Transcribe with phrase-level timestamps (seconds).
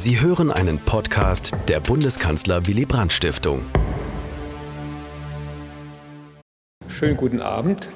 [0.00, 3.66] Sie hören einen Podcast der Bundeskanzler Willy Brandt Stiftung.
[6.86, 7.88] Schönen guten Abend.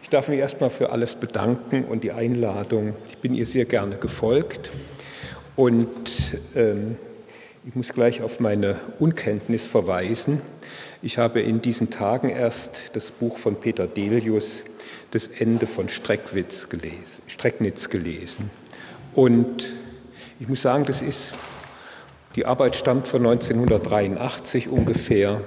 [0.00, 2.94] Ich darf mich erstmal für alles bedanken und die Einladung.
[3.08, 4.70] Ich bin ihr sehr gerne gefolgt
[5.56, 6.98] und ähm,
[7.66, 10.40] ich muss gleich auf meine Unkenntnis verweisen.
[11.02, 14.62] Ich habe in diesen Tagen erst das Buch von Peter Delius,
[15.10, 18.50] Das Ende von Streckwitz gelesen, Strecknitz gelesen.
[19.16, 19.74] Und
[20.40, 21.32] ich muss sagen, das ist,
[22.34, 25.40] die Arbeit stammt von 1983 ungefähr.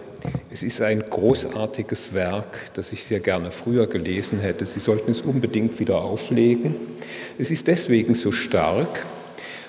[0.50, 4.66] Es ist ein großartiges Werk, das ich sehr gerne früher gelesen hätte.
[4.66, 6.76] Sie sollten es unbedingt wieder auflegen.
[7.38, 9.06] Es ist deswegen so stark,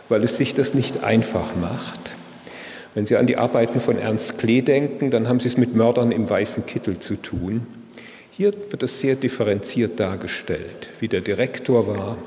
[0.08, 2.14] weil es sich das nicht einfach macht.
[2.94, 6.12] Wenn Sie an die Arbeiten von Ernst Klee denken, dann haben Sie es mit Mördern
[6.12, 7.66] im weißen Kittel zu tun.
[8.30, 12.18] Hier wird es sehr differenziert dargestellt, wie der Direktor war,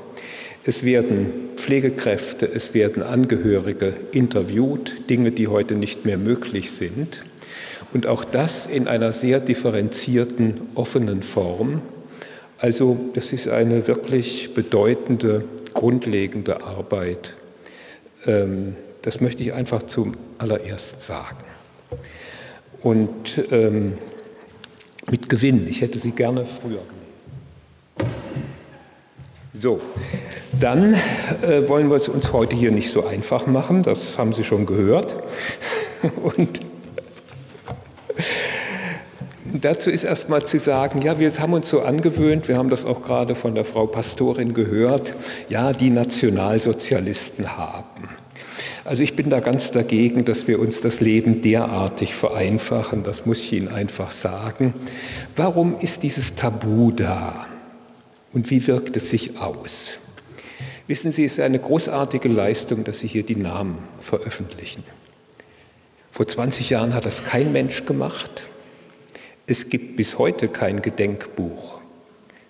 [0.64, 7.22] es werden Pflegekräfte, es werden Angehörige interviewt, Dinge, die heute nicht mehr möglich sind.
[7.92, 11.82] Und auch das in einer sehr differenzierten, offenen Form.
[12.58, 17.34] Also das ist eine wirklich bedeutende, grundlegende Arbeit.
[18.26, 21.44] Ähm, das möchte ich einfach zum allererst sagen.
[22.82, 23.94] Und ähm,
[25.10, 26.82] mit Gewinn, ich hätte sie gerne früher.
[29.54, 29.80] So,
[30.58, 30.94] dann
[31.42, 34.64] äh, wollen wir es uns heute hier nicht so einfach machen, das haben Sie schon
[34.64, 35.14] gehört.
[36.36, 36.60] Und
[39.44, 43.02] dazu ist erstmal zu sagen, ja, wir haben uns so angewöhnt, wir haben das auch
[43.02, 45.12] gerade von der Frau Pastorin gehört,
[45.50, 48.08] ja, die Nationalsozialisten haben.
[48.86, 53.38] Also ich bin da ganz dagegen, dass wir uns das Leben derartig vereinfachen, das muss
[53.38, 54.72] ich Ihnen einfach sagen.
[55.36, 57.48] Warum ist dieses Tabu da?
[58.32, 59.98] Und wie wirkt es sich aus?
[60.86, 64.84] Wissen Sie, es ist eine großartige Leistung, dass Sie hier die Namen veröffentlichen.
[66.10, 68.42] Vor 20 Jahren hat das kein Mensch gemacht.
[69.46, 71.80] Es gibt bis heute kein Gedenkbuch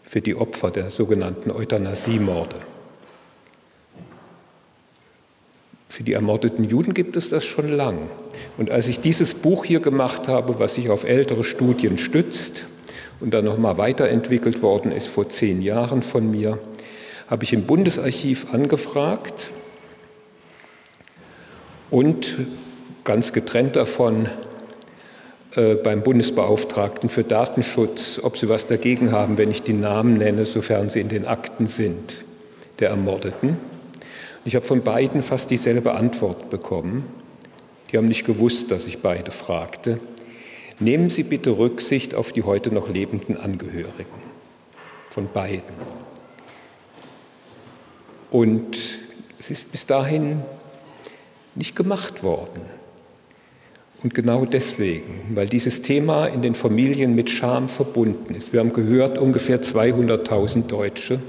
[0.03, 2.57] für die Opfer der sogenannten Euthanasiemorde.
[5.89, 8.09] Für die ermordeten Juden gibt es das schon lang.
[8.57, 12.65] Und als ich dieses Buch hier gemacht habe, was sich auf ältere Studien stützt
[13.23, 16.59] und dann nochmal weiterentwickelt worden ist vor zehn Jahren von mir,
[17.29, 19.51] habe ich im Bundesarchiv angefragt
[21.91, 22.37] und
[23.05, 24.29] ganz getrennt davon
[25.55, 30.45] äh, beim Bundesbeauftragten für Datenschutz, ob sie was dagegen haben, wenn ich die Namen nenne,
[30.45, 32.25] sofern sie in den Akten sind,
[32.81, 33.57] der Ermordeten.
[34.45, 37.05] Ich habe von beiden fast dieselbe Antwort bekommen.
[37.91, 40.01] Die haben nicht gewusst, dass ich beide fragte.
[40.83, 44.21] Nehmen Sie bitte Rücksicht auf die heute noch lebenden Angehörigen.
[45.11, 45.77] Von beiden.
[48.33, 48.77] Und
[49.39, 50.43] es ist bis dahin
[51.55, 52.63] nicht gemacht worden.
[54.03, 58.53] Und genau deswegen, weil dieses Thema in den Familien mit Scham verbunden ist.
[58.53, 61.21] Wir haben gehört, ungefähr 200.000 Deutsche.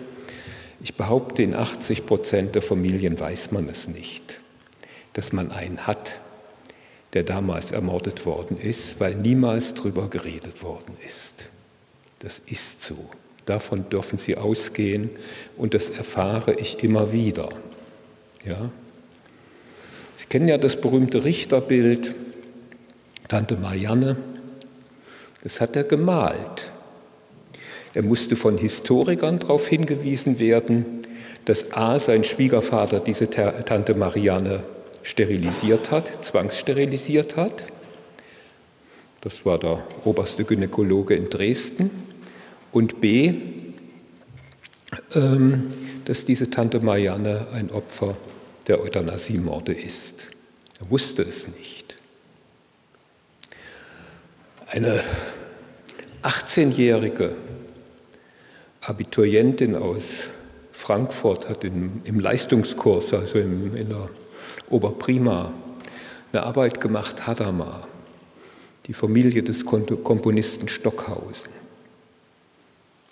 [0.82, 4.40] Ich behaupte, in 80 Prozent der Familien weiß man es nicht,
[5.14, 6.23] dass man einen hat,
[7.14, 11.50] der damals ermordet worden ist, weil niemals darüber geredet worden ist.
[12.20, 12.98] Das ist so.
[13.46, 15.10] Davon dürfen Sie ausgehen
[15.58, 17.50] und das erfahre ich immer wieder.
[18.46, 18.70] Ja?
[20.16, 22.16] Sie kennen ja das berühmte Richterbild,
[23.28, 24.18] Tante Marianne,
[25.44, 26.72] das hat er gemalt.
[27.94, 31.06] Er musste von Historikern darauf hingewiesen werden,
[31.46, 34.64] dass A, sein Schwiegervater diese Tante Marianne
[35.04, 37.64] sterilisiert hat, zwangssterilisiert hat.
[39.22, 41.92] Das war der oberste Gynäkologe in Dresden
[42.72, 43.34] und b,
[45.14, 45.74] ähm,
[46.06, 48.18] dass diese Tante Marianne ein Opfer
[48.68, 50.28] der Euthanasiemorde ist.
[50.80, 51.98] Er wusste es nicht.
[54.68, 55.04] Eine
[56.24, 57.36] 18-jährige
[58.82, 60.10] Abiturientin aus
[60.72, 64.10] Frankfurt hat im, im Leistungskurs, also im, in der
[64.70, 65.52] Oberprima,
[66.32, 67.88] eine Arbeit gemacht, Hadamar,
[68.88, 71.50] die Familie des Komponisten Stockhausen.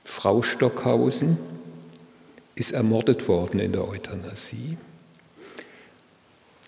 [0.03, 1.37] Frau Stockhausen
[2.55, 4.77] ist ermordet worden in der Euthanasie.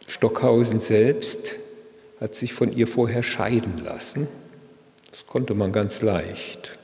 [0.08, 1.56] Stockhausen selbst
[2.19, 4.28] hat sich von ihr vorher scheiden lassen.
[5.12, 6.78] Das konnte man ganz leicht,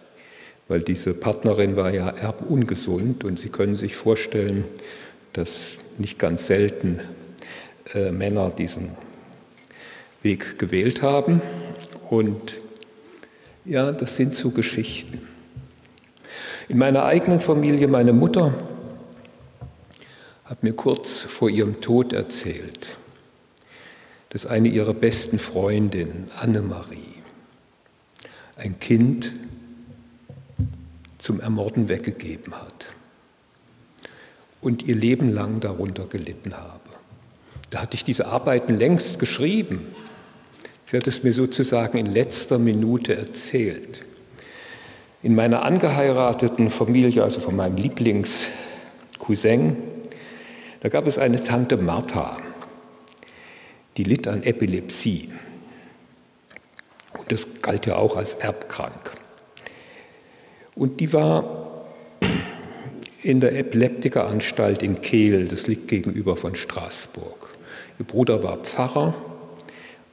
[0.67, 4.65] weil diese Partnerin war ja erbungesund und Sie können sich vorstellen,
[5.33, 6.99] dass nicht ganz selten
[7.93, 8.91] äh, Männer diesen
[10.21, 11.41] Weg gewählt haben.
[12.09, 12.55] Und
[13.65, 15.27] ja, das sind so Geschichten.
[16.67, 18.53] In meiner eigenen Familie, meine Mutter
[20.45, 22.97] hat mir kurz vor ihrem Tod erzählt,
[24.29, 27.15] dass eine ihrer besten Freundinnen, Annemarie,
[28.55, 29.31] ein Kind
[31.17, 32.87] zum Ermorden weggegeben hat
[34.61, 36.88] und ihr Leben lang darunter gelitten habe.
[37.69, 39.87] Da hatte ich diese Arbeiten längst geschrieben.
[40.87, 44.03] Sie hat es mir sozusagen in letzter Minute erzählt.
[45.21, 49.77] In meiner angeheirateten Familie, also von meinem Lieblingscousin,
[50.81, 52.37] da gab es eine Tante Martha,
[53.97, 55.29] die litt an Epilepsie.
[57.17, 59.11] Und das galt ja auch als erbkrank.
[60.73, 61.83] Und die war
[63.21, 67.38] in der Epileptikeranstalt in Kehl, das liegt gegenüber von Straßburg.
[67.99, 69.13] Ihr Bruder war Pfarrer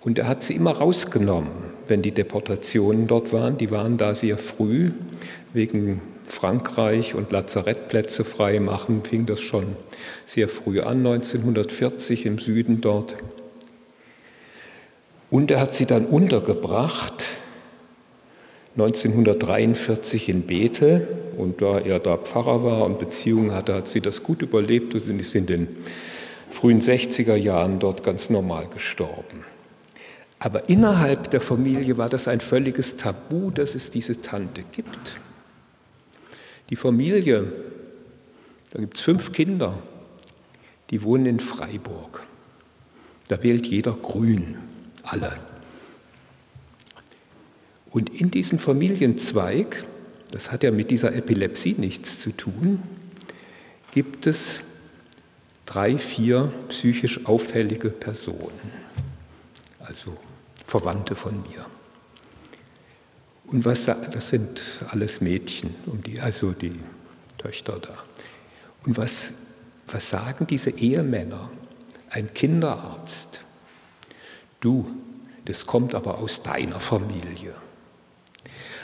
[0.03, 1.51] und er hat sie immer rausgenommen,
[1.87, 3.59] wenn die Deportationen dort waren.
[3.59, 4.91] Die waren da sehr früh,
[5.53, 9.77] wegen Frankreich und Lazarettplätze frei machen, fing das schon
[10.25, 13.15] sehr früh an, 1940 im Süden dort.
[15.31, 17.27] Und er hat sie dann untergebracht
[18.77, 21.07] 1943 in Bethel
[21.39, 25.21] und da er da Pfarrer war und Beziehungen hatte, hat sie das gut überlebt und
[25.21, 25.69] ist in den
[26.53, 29.45] frühen 60er Jahren dort ganz normal gestorben.
[30.39, 35.19] Aber innerhalb der Familie war das ein völliges Tabu, dass es diese Tante gibt.
[36.71, 37.53] Die Familie,
[38.71, 39.79] da gibt es fünf Kinder,
[40.91, 42.27] die wohnen in Freiburg.
[43.29, 44.57] Da wählt jeder Grün,
[45.03, 45.33] alle.
[47.91, 49.85] Und in diesem Familienzweig,
[50.31, 52.83] das hat ja mit dieser Epilepsie nichts zu tun,
[53.93, 54.61] gibt es
[55.67, 58.73] drei, vier psychisch auffällige Personen,
[59.81, 60.17] also
[60.67, 61.67] Verwandte von mir.
[63.47, 66.81] Und was das sind alles Mädchen, um die, also die
[67.39, 67.97] Töchter da.
[68.85, 69.33] Und was,
[69.87, 71.51] was sagen diese Ehemänner?
[72.11, 73.41] Ein Kinderarzt.
[74.61, 74.87] Du,
[75.45, 77.55] das kommt aber aus deiner Familie.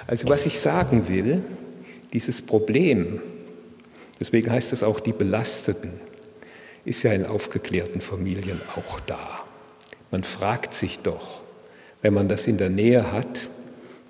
[0.06, 1.42] Also was ich sagen will,
[2.12, 3.20] dieses Problem,
[4.20, 5.92] deswegen heißt es auch die Belasteten,
[6.84, 9.44] ist ja in aufgeklärten Familien auch da.
[10.10, 11.40] Man fragt sich doch,
[12.02, 13.48] wenn man das in der Nähe hat,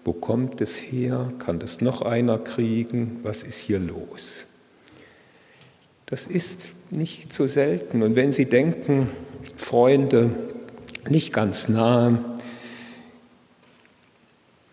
[0.05, 1.33] wo kommt es her?
[1.39, 3.21] Kann das noch einer kriegen?
[3.23, 4.45] Was ist hier los?
[6.07, 8.03] Das ist nicht so selten.
[8.03, 9.11] Und wenn Sie denken,
[9.57, 10.35] Freunde,
[11.09, 12.19] nicht ganz nahe,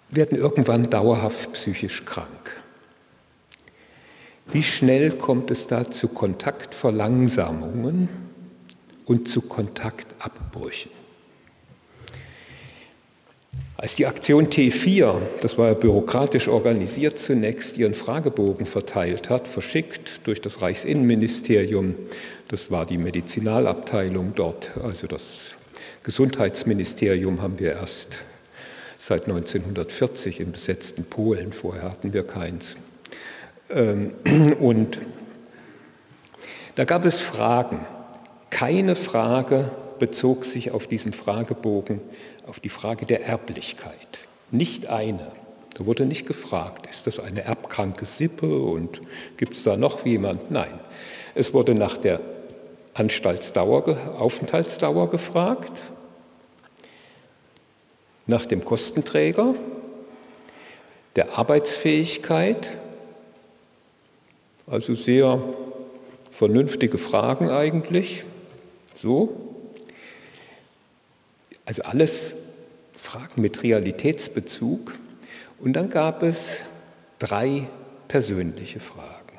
[0.10, 2.59] werden irgendwann dauerhaft psychisch krank.
[4.51, 8.10] Wie schnell kommt es da zu Kontaktverlangsamungen
[9.06, 10.92] und zu Kontaktabbrüchen?
[13.78, 20.19] Als die Aktion T4, das war ja bürokratisch organisiert zunächst, ihren Fragebogen verteilt hat, verschickt
[20.25, 21.95] durch das Reichsinnenministerium,
[22.48, 25.24] das war die Medizinalabteilung dort, also das
[26.04, 28.18] Gesundheitsministerium haben wir erst
[28.98, 31.54] seit 1940 im besetzten Polen.
[31.54, 32.75] Vorher hatten wir keins.
[33.69, 34.13] Ähm,
[34.60, 35.00] und
[36.75, 37.86] da gab es Fragen.
[38.50, 42.01] Keine Frage bezog sich auf diesem Fragebogen
[42.48, 44.19] auf die Frage der Erblichkeit.
[44.51, 45.31] Nicht eine.
[45.75, 49.01] Da wurde nicht gefragt, ist das eine erbkranke Sippe und
[49.38, 50.50] gibt es da noch jemand?
[50.51, 50.80] Nein.
[51.36, 52.19] Es wurde nach der
[52.95, 55.81] Anstaltsdauer, Aufenthaltsdauer gefragt,
[58.26, 59.56] nach dem Kostenträger,
[61.16, 62.69] der Arbeitsfähigkeit,
[64.69, 65.42] also sehr
[66.31, 68.23] vernünftige Fragen eigentlich,
[68.97, 69.56] so.
[71.66, 72.35] Also alles
[72.95, 74.95] Fragen mit Realitätsbezug.
[75.59, 76.61] Und dann gab es
[77.19, 77.68] drei
[78.07, 79.38] persönliche Fragen.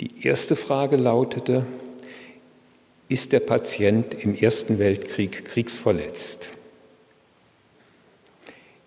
[0.00, 1.64] Die erste Frage lautete,
[3.08, 6.48] ist der Patient im Ersten Weltkrieg kriegsverletzt?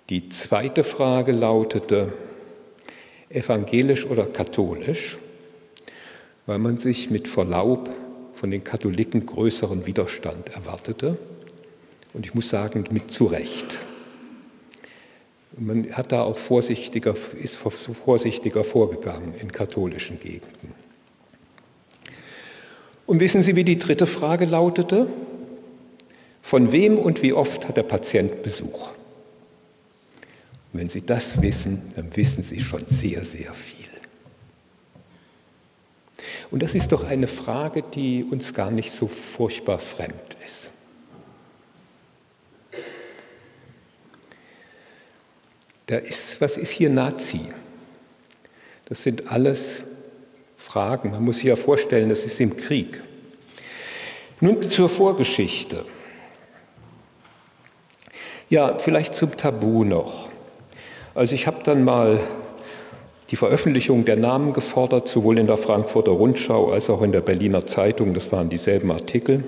[0.09, 2.13] Die zweite Frage lautete,
[3.29, 5.17] evangelisch oder katholisch,
[6.45, 7.89] weil man sich mit Verlaub
[8.35, 11.17] von den Katholiken größeren Widerstand erwartete.
[12.13, 13.79] Und ich muss sagen, mit Zurecht.
[15.57, 20.73] Man hat da auch vorsichtiger, ist vorsichtiger vorgegangen in katholischen Gegenden.
[23.05, 25.07] Und wissen Sie, wie die dritte Frage lautete?
[26.41, 28.89] Von wem und wie oft hat der Patient Besuch?
[30.71, 33.87] Und wenn Sie das wissen, dann wissen Sie schon sehr, sehr viel.
[36.51, 40.69] Und das ist doch eine Frage, die uns gar nicht so furchtbar fremd ist.
[45.87, 47.49] Da ist, was ist hier Nazi?
[48.85, 49.81] Das sind alles
[50.57, 51.11] Fragen.
[51.11, 53.01] Man muss sich ja vorstellen, das ist im Krieg.
[54.39, 55.85] Nun zur Vorgeschichte.
[58.49, 60.29] Ja, vielleicht zum Tabu noch.
[61.19, 62.21] Also ich habe dann mal
[63.29, 67.65] die Veröffentlichung der Namen gefordert, sowohl in der Frankfurter Rundschau als auch in der Berliner
[67.65, 68.13] Zeitung.
[68.13, 69.43] Das waren dieselben Artikel.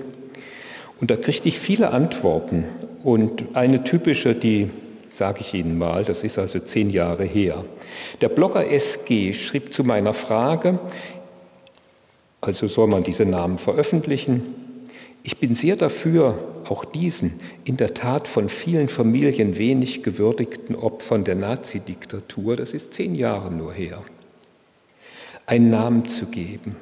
[1.00, 2.66] Und da kriegte ich viele Antworten.
[3.02, 4.68] Und eine typische, die
[5.08, 7.64] sage ich Ihnen mal, das ist also zehn Jahre her.
[8.20, 10.78] Der Blogger SG schrieb zu meiner Frage,
[12.42, 14.61] also soll man diese Namen veröffentlichen,
[15.22, 21.24] ich bin sehr dafür, auch diesen in der Tat von vielen Familien wenig gewürdigten Opfern
[21.24, 24.02] der Nazidiktatur, das ist zehn Jahre nur her,
[25.46, 26.76] einen Namen zu geben.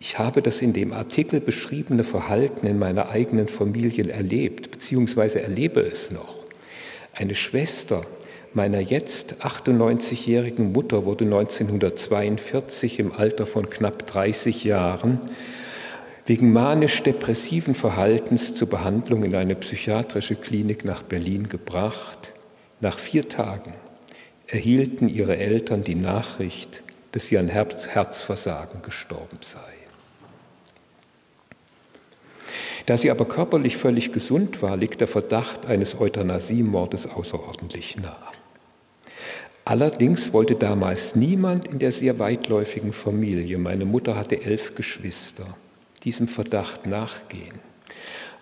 [0.00, 5.80] Ich habe das in dem Artikel beschriebene Verhalten in meiner eigenen Familie erlebt, beziehungsweise erlebe
[5.80, 6.36] es noch.
[7.12, 8.06] Eine Schwester
[8.54, 15.20] meiner jetzt 98-jährigen Mutter wurde 1942 im Alter von knapp 30 Jahren
[16.28, 22.34] wegen manisch-depressiven Verhaltens zur Behandlung in eine psychiatrische Klinik nach Berlin gebracht.
[22.80, 23.72] Nach vier Tagen
[24.46, 26.82] erhielten ihre Eltern die Nachricht,
[27.12, 29.58] dass sie an Herzversagen gestorben sei.
[32.84, 38.32] Da sie aber körperlich völlig gesund war, liegt der Verdacht eines Euthanasiemordes außerordentlich nah.
[39.64, 45.56] Allerdings wollte damals niemand in der sehr weitläufigen Familie, meine Mutter hatte elf Geschwister,
[46.00, 47.60] diesem Verdacht nachgehen.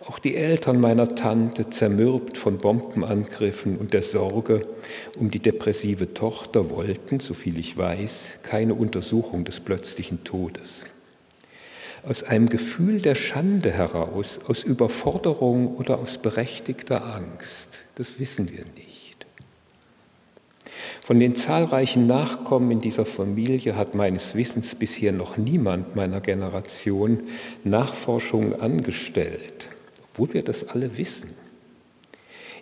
[0.07, 4.63] Auch die Eltern meiner Tante, zermürbt von Bombenangriffen und der Sorge
[5.17, 10.85] um die depressive Tochter, wollten, soviel ich weiß, keine Untersuchung des plötzlichen Todes.
[12.05, 18.65] Aus einem Gefühl der Schande heraus, aus Überforderung oder aus berechtigter Angst, das wissen wir
[18.77, 18.96] nicht.
[21.05, 27.25] Von den zahlreichen Nachkommen in dieser Familie hat meines Wissens bisher noch niemand meiner Generation
[27.65, 29.69] Nachforschungen angestellt,
[30.13, 31.35] obwohl wir das alle wissen.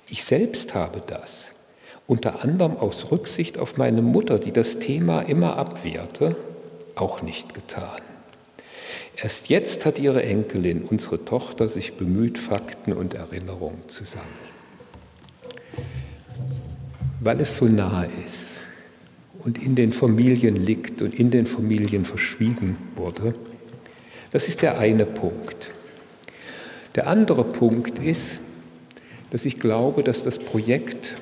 [0.08, 1.52] Ich selbst habe das,
[2.06, 6.36] unter anderem aus Rücksicht auf meine Mutter, die das Thema immer abwehrte,
[6.94, 8.02] auch nicht getan.
[9.16, 14.43] Erst jetzt hat ihre Enkelin, unsere Tochter, sich bemüht, Fakten und Erinnerungen zu sammeln
[17.20, 18.50] weil es so nahe ist
[19.44, 23.34] und in den Familien liegt und in den Familien verschwiegen wurde.
[24.32, 25.70] Das ist der eine Punkt.
[26.94, 28.38] Der andere Punkt ist,
[29.30, 31.16] dass ich glaube, dass das Projekt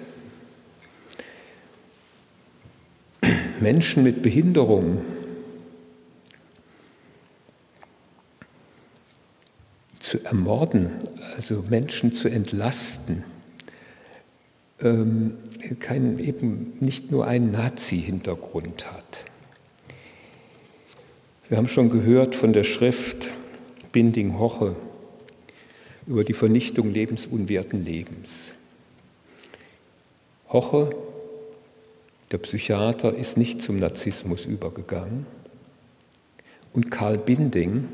[3.60, 5.02] Menschen mit Behinderung
[10.00, 10.90] zu ermorden,
[11.36, 13.24] also Menschen zu entlasten,
[14.80, 15.34] ähm,
[15.74, 19.24] kein, eben nicht nur einen Nazi-Hintergrund hat.
[21.48, 23.28] Wir haben schon gehört von der Schrift
[23.92, 24.74] Binding-Hoche
[26.06, 28.52] über die Vernichtung lebensunwerten Lebens.
[30.48, 30.90] Hoche,
[32.30, 35.26] der Psychiater, ist nicht zum Narzissmus übergegangen.
[36.72, 37.88] Und Karl Binding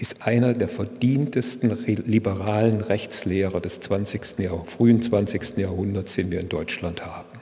[0.00, 1.70] ist einer der verdientesten
[2.06, 4.38] liberalen Rechtslehrer des 20.
[4.38, 5.58] Jahrh frühen 20.
[5.58, 7.38] Jahrhunderts, den wir in Deutschland haben.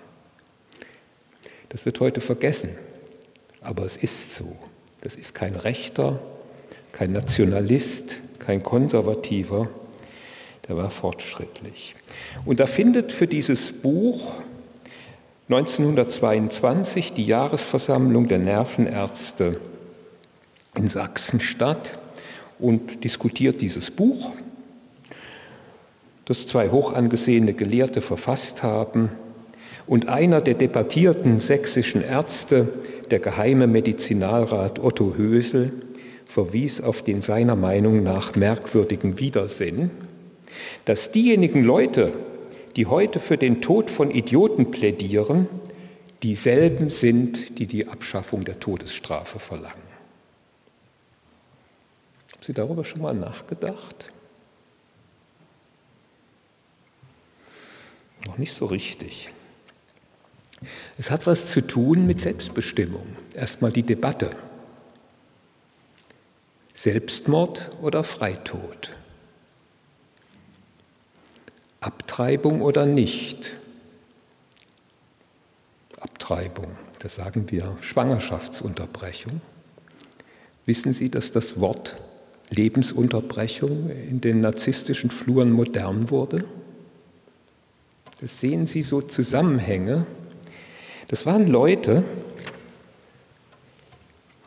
[1.68, 2.70] Das wird heute vergessen,
[3.60, 4.56] aber es ist so.
[5.02, 6.18] Das ist kein Rechter,
[6.90, 9.68] kein Nationalist, kein Konservativer,
[10.66, 11.94] der war fortschrittlich.
[12.44, 14.34] Und da findet für dieses Buch
[15.48, 19.60] 1922 die Jahresversammlung der Nervenärzte
[20.74, 21.92] in Sachsen statt
[22.58, 24.32] und diskutiert dieses Buch,
[26.24, 29.10] das zwei hochangesehene Gelehrte verfasst haben.
[29.86, 32.68] Und einer der debattierten sächsischen Ärzte,
[33.10, 35.72] der geheime Medizinalrat Otto Hösel,
[36.26, 39.90] verwies auf den seiner Meinung nach merkwürdigen Widersinn,
[40.84, 42.12] dass diejenigen Leute,
[42.76, 45.48] die heute für den Tod von Idioten plädieren,
[46.22, 49.87] dieselben sind, die die Abschaffung der Todesstrafe verlangen.
[52.48, 54.06] Sie darüber schon mal nachgedacht?
[58.24, 59.28] Noch nicht so richtig.
[60.96, 63.04] Es hat was zu tun mit Selbstbestimmung.
[63.34, 64.30] Erstmal die Debatte.
[66.72, 68.96] Selbstmord oder Freitod?
[71.80, 73.52] Abtreibung oder nicht?
[76.00, 79.42] Abtreibung, das sagen wir Schwangerschaftsunterbrechung.
[80.64, 81.94] Wissen Sie, dass das Wort
[82.50, 86.44] Lebensunterbrechung in den narzisstischen Fluren modern wurde.
[88.20, 90.06] Das sehen Sie so Zusammenhänge.
[91.08, 92.04] Das waren Leute,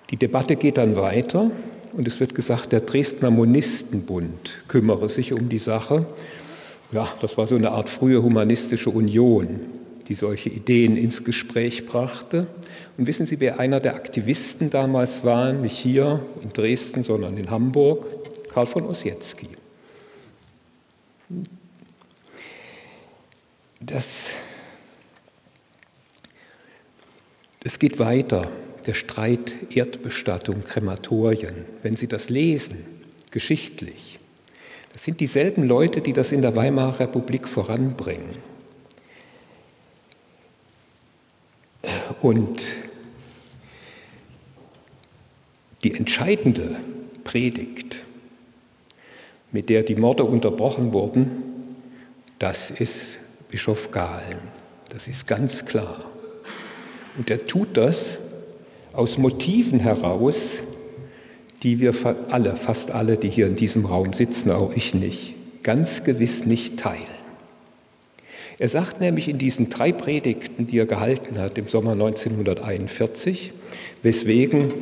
[0.09, 1.51] die Debatte geht dann weiter.
[1.93, 6.05] und es wird gesagt, der Dresdner Monistenbund kümmere sich um die Sache.
[6.91, 9.61] Ja, das war so eine Art frühe humanistische Union,
[10.07, 12.47] die solche Ideen ins Gespräch brachte.
[12.97, 15.53] Und wissen Sie, wer einer der Aktivisten damals war?
[15.53, 18.05] Nicht hier in Dresden, sondern in Hamburg?
[18.53, 19.47] Karl von Ossietzky.
[23.79, 24.29] Das,
[27.61, 28.51] das geht weiter,
[28.85, 31.65] der Streit Erdbestattung, Krematorien.
[31.81, 32.85] Wenn Sie das lesen,
[33.31, 34.19] geschichtlich,
[34.93, 38.35] das sind dieselben Leute, die das in der Weimarer Republik voranbringen.
[42.21, 42.61] Und
[45.83, 46.77] die entscheidende
[47.23, 48.03] Predigt,
[49.51, 51.43] mit der die Morde unterbrochen wurden,
[52.39, 53.17] das ist
[53.49, 54.39] Bischof Gahlen.
[54.89, 56.05] Das ist ganz klar.
[57.17, 58.17] Und er tut das
[58.93, 60.59] aus Motiven heraus,
[61.63, 61.93] die wir
[62.29, 66.79] alle, fast alle, die hier in diesem Raum sitzen, auch ich nicht, ganz gewiss nicht
[66.79, 67.20] teilen.
[68.59, 73.53] Er sagt nämlich in diesen drei Predigten, die er gehalten hat im Sommer 1941,
[74.03, 74.73] weswegen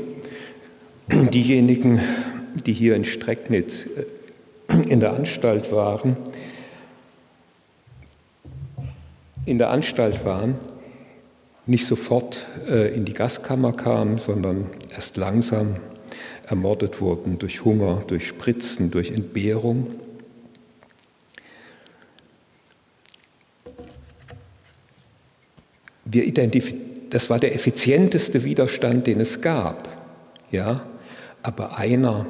[1.10, 2.00] diejenigen,
[2.66, 6.18] die hier in Strecknitz äh, in der Anstalt waren,
[9.46, 10.56] in der Anstalt waren,
[11.66, 15.78] nicht sofort äh, in die Gaskammer kamen, sondern erst langsam
[16.48, 19.88] ermordet wurden durch Hunger, durch Spritzen, durch Entbehrung.
[26.12, 26.26] Wir
[27.12, 29.88] das war der effizienteste Widerstand, den es gab.
[30.52, 30.88] Ja?
[31.44, 32.26] Aber einer,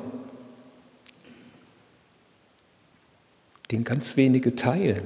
[3.71, 5.03] den ganz wenige teilen.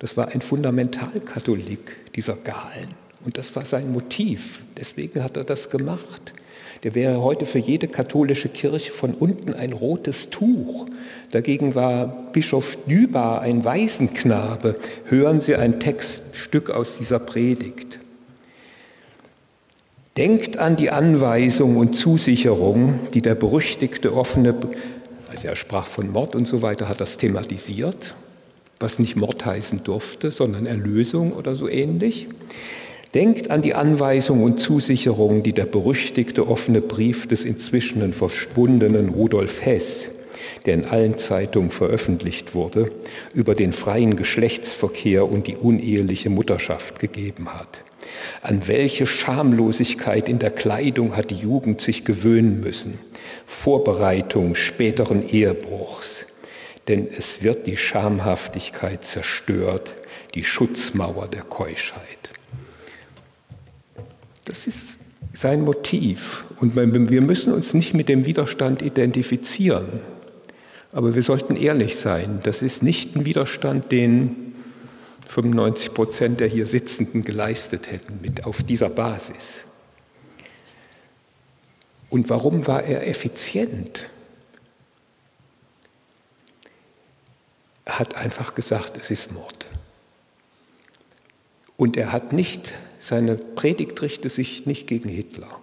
[0.00, 2.94] Das war ein Fundamentalkatholik, dieser Galen.
[3.24, 4.60] Und das war sein Motiv.
[4.76, 6.32] Deswegen hat er das gemacht.
[6.84, 10.86] Der wäre heute für jede katholische Kirche von unten ein rotes Tuch.
[11.32, 14.76] Dagegen war Bischof Dübar ein Waisenknabe.
[15.06, 17.98] Hören Sie ein Textstück aus dieser Predigt.
[20.16, 24.54] Denkt an die Anweisung und Zusicherung, die der berüchtigte offene,
[25.30, 28.16] also er sprach von Mord und so weiter, hat das thematisiert,
[28.80, 32.26] was nicht Mord heißen durfte, sondern Erlösung oder so ähnlich.
[33.14, 39.64] Denkt an die Anweisung und Zusicherung, die der berüchtigte offene Brief des inzwischen verschwundenen Rudolf
[39.64, 40.10] Hess,
[40.66, 42.92] der in allen Zeitungen veröffentlicht wurde,
[43.32, 47.82] über den freien Geschlechtsverkehr und die uneheliche Mutterschaft gegeben hat.
[48.42, 52.98] An welche Schamlosigkeit in der Kleidung hat die Jugend sich gewöhnen müssen?
[53.46, 56.26] Vorbereitung späteren Ehebruchs.
[56.88, 59.94] Denn es wird die Schamhaftigkeit zerstört,
[60.34, 62.30] die Schutzmauer der Keuschheit.
[64.48, 64.98] Das ist
[65.34, 66.44] sein Motiv.
[66.58, 70.00] Und wir müssen uns nicht mit dem Widerstand identifizieren.
[70.92, 72.40] Aber wir sollten ehrlich sein.
[72.44, 74.54] Das ist nicht ein Widerstand, den
[75.28, 79.60] 95 Prozent der hier Sitzenden geleistet hätten mit auf dieser Basis.
[82.08, 84.08] Und warum war er effizient?
[87.84, 89.68] Er hat einfach gesagt, es ist Mord.
[91.76, 95.60] Und er hat nicht, seine Predigt richtete sich nicht gegen Hitler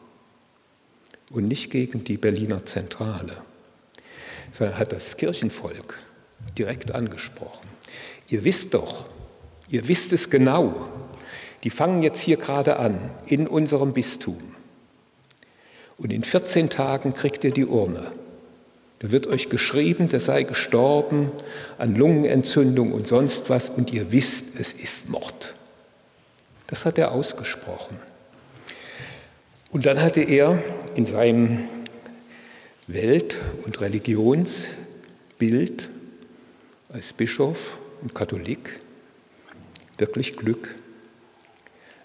[1.31, 3.37] und nicht gegen die Berliner Zentrale,
[4.51, 5.97] sondern hat das Kirchenvolk
[6.57, 7.67] direkt angesprochen.
[8.27, 9.05] Ihr wisst doch,
[9.69, 10.89] ihr wisst es genau,
[11.63, 14.55] die fangen jetzt hier gerade an in unserem Bistum.
[15.97, 18.11] Und in 14 Tagen kriegt ihr die Urne.
[18.99, 21.31] Da wird euch geschrieben, der sei gestorben
[21.77, 25.55] an Lungenentzündung und sonst was und ihr wisst, es ist Mord.
[26.67, 27.99] Das hat er ausgesprochen.
[29.71, 30.63] Und dann hatte er
[30.95, 31.67] in seinem
[32.87, 35.89] Welt- und Religionsbild
[36.89, 37.57] als Bischof
[38.01, 38.79] und Katholik
[39.97, 40.75] wirklich Glück.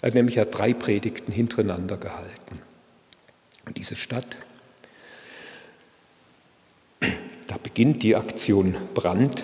[0.01, 2.61] Er hat nämlich drei Predigten hintereinander gehalten.
[3.67, 4.37] Und diese Stadt,
[7.47, 9.43] da beginnt die Aktion Brand.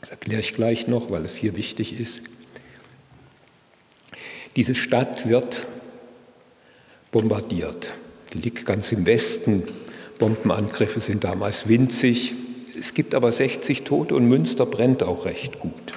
[0.00, 2.22] Das erkläre ich gleich noch, weil es hier wichtig ist.
[4.56, 5.66] Diese Stadt wird
[7.12, 7.92] bombardiert.
[8.32, 9.68] Die liegt ganz im Westen.
[10.18, 12.34] Bombenangriffe sind damals winzig.
[12.78, 15.92] Es gibt aber 60 Tote und Münster brennt auch recht gut.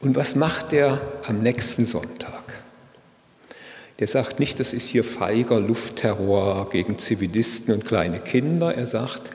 [0.00, 2.62] Und was macht er am nächsten Sonntag?
[3.98, 8.74] Der sagt nicht, das ist hier feiger Luftterror gegen Zivilisten und kleine Kinder.
[8.74, 9.32] Er sagt,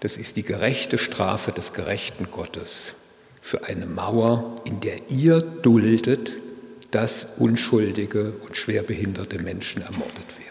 [0.00, 2.92] das ist die gerechte Strafe des gerechten Gottes
[3.40, 6.32] für eine Mauer, in der ihr duldet,
[6.90, 10.48] dass unschuldige und schwerbehinderte Menschen ermordet werden.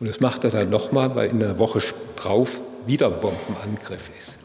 [0.00, 1.82] Und das macht er dann nochmal, weil in der Woche
[2.16, 4.38] drauf wieder ein Bombenangriff ist.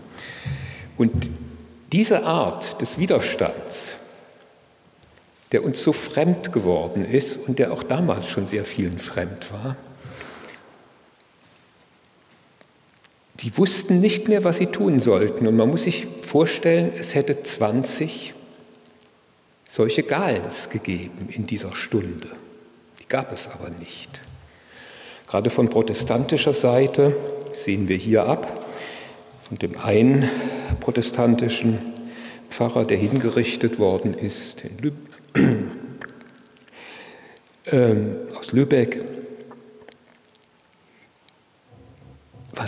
[0.98, 1.30] Und
[1.92, 3.98] diese Art des Widerstands,
[5.52, 9.76] der uns so fremd geworden ist und der auch damals schon sehr vielen fremd war,
[13.36, 15.48] die wussten nicht mehr, was sie tun sollten.
[15.48, 18.34] Und man muss sich vorstellen, es hätte 20
[19.68, 22.28] solche Galens gegeben in dieser Stunde.
[23.00, 24.22] Die gab es aber nicht.
[25.28, 27.16] Gerade von protestantischer Seite
[27.54, 28.68] sehen wir hier ab,
[29.48, 30.30] von dem einen
[30.80, 31.80] protestantischen
[32.52, 34.94] Pfarrer, der hingerichtet worden ist Lüb
[37.66, 37.96] äh,
[38.38, 39.04] aus Lübeck,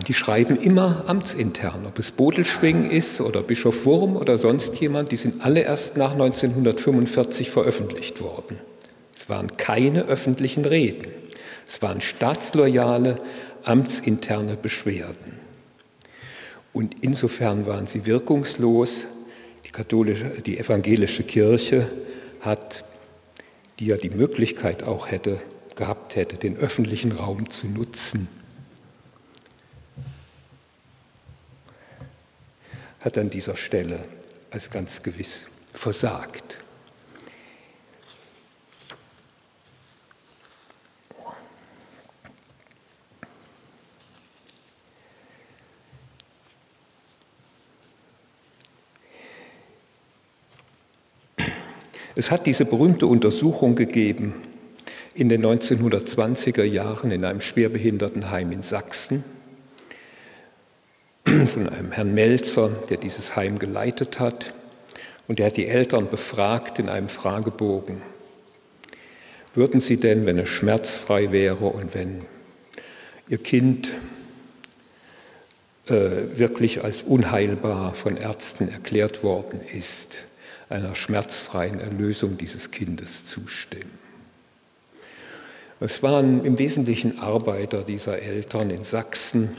[0.08, 5.18] die schreiben immer amtsintern, ob es Bodelschwing ist oder Bischof Wurm oder sonst jemand, die
[5.18, 8.58] sind alle erst nach 1945 veröffentlicht worden.
[9.16, 11.12] Es waren keine öffentlichen Reden,
[11.68, 13.22] es waren staatsloyale,
[13.64, 15.40] amtsinterne Beschwerden.
[16.74, 19.06] Und insofern waren sie wirkungslos.
[19.66, 21.90] Die, katholische, die evangelische Kirche
[22.42, 22.84] hat,
[23.80, 25.40] die ja die Möglichkeit auch hätte,
[25.76, 28.28] gehabt hätte, den öffentlichen Raum zu nutzen,
[33.06, 34.00] hat an dieser Stelle
[34.50, 36.58] als ganz gewiss versagt.
[52.18, 54.34] Es hat diese berühmte Untersuchung gegeben
[55.14, 59.24] in den 1920er Jahren in einem Schwerbehindertenheim in Sachsen
[61.54, 64.54] von einem Herrn Melzer, der dieses Heim geleitet hat.
[65.28, 68.02] Und er hat die Eltern befragt in einem Fragebogen.
[69.56, 72.26] Würden Sie denn, wenn es schmerzfrei wäre und wenn
[73.28, 73.92] Ihr Kind
[75.88, 80.24] äh, wirklich als unheilbar von Ärzten erklärt worden ist,
[80.70, 83.98] einer schmerzfreien Erlösung dieses Kindes zustimmen?
[85.80, 89.58] Es waren im Wesentlichen Arbeiter dieser Eltern in Sachsen,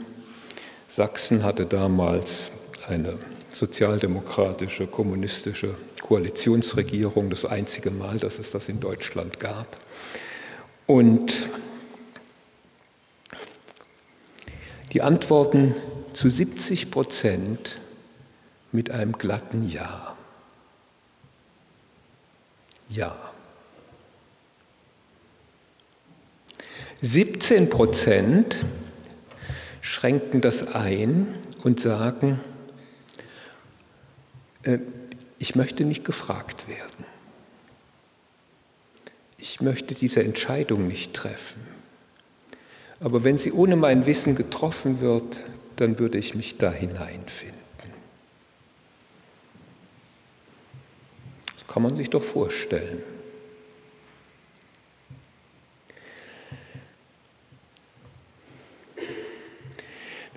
[0.89, 2.49] Sachsen hatte damals
[2.87, 3.19] eine
[3.53, 9.77] sozialdemokratische, kommunistische Koalitionsregierung, das einzige Mal, dass es das in Deutschland gab.
[10.85, 11.49] Und
[14.93, 15.75] die antworten
[16.13, 17.79] zu 70 Prozent
[18.71, 20.15] mit einem glatten Ja.
[22.89, 23.15] Ja.
[27.01, 28.63] 17 Prozent
[29.87, 32.39] schränken das ein und sagen,
[34.63, 34.79] äh,
[35.39, 37.05] ich möchte nicht gefragt werden.
[39.37, 41.61] Ich möchte diese Entscheidung nicht treffen.
[42.99, 45.43] Aber wenn sie ohne mein Wissen getroffen wird,
[45.77, 47.57] dann würde ich mich da hineinfinden.
[51.55, 53.03] Das kann man sich doch vorstellen.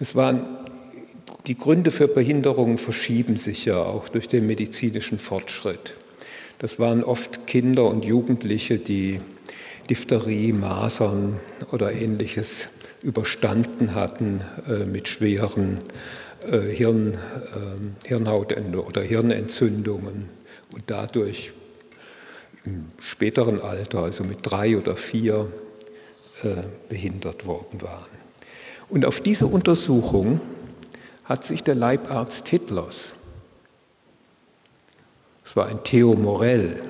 [0.00, 0.46] Es waren,
[1.46, 5.94] die Gründe für Behinderungen verschieben sich ja auch durch den medizinischen Fortschritt.
[6.58, 9.20] Das waren oft Kinder und Jugendliche, die
[9.90, 11.38] Diphtherie, Masern
[11.70, 12.66] oder ähnliches
[13.02, 15.80] überstanden hatten äh, mit schweren
[16.50, 20.30] äh, Hirn, äh, Hirnhaut- oder Hirnentzündungen
[20.72, 21.52] und dadurch
[22.64, 25.52] im späteren Alter, also mit drei oder vier,
[26.42, 28.29] äh, behindert worden waren.
[28.90, 30.40] Und auf diese Untersuchung
[31.24, 33.14] hat sich der Leibarzt Hitlers,
[35.44, 36.80] es war ein Theo Morell,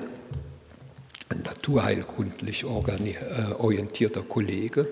[1.29, 4.87] ein naturheilkundlich äh, orientierter Kollege,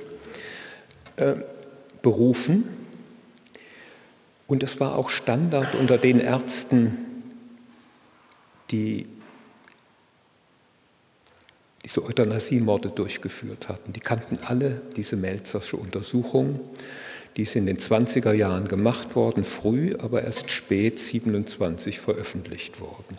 [1.17, 1.35] äh,
[2.01, 2.63] berufen.
[4.47, 6.97] Und es war auch Standard unter den Ärzten,
[8.71, 9.07] die
[11.89, 13.93] diese Euthanasiemorde durchgeführt hatten.
[13.93, 16.59] Die kannten alle diese Melzersche Untersuchung.
[17.35, 23.17] Die ist in den 20er Jahren gemacht worden, früh, aber erst spät, 27, veröffentlicht worden.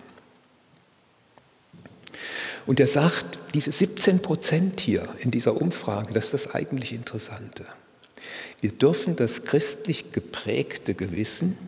[2.64, 7.66] Und er sagt, diese 17 Prozent hier in dieser Umfrage, das ist das eigentlich Interessante.
[8.60, 11.58] Wir dürfen das christlich geprägte Gewissen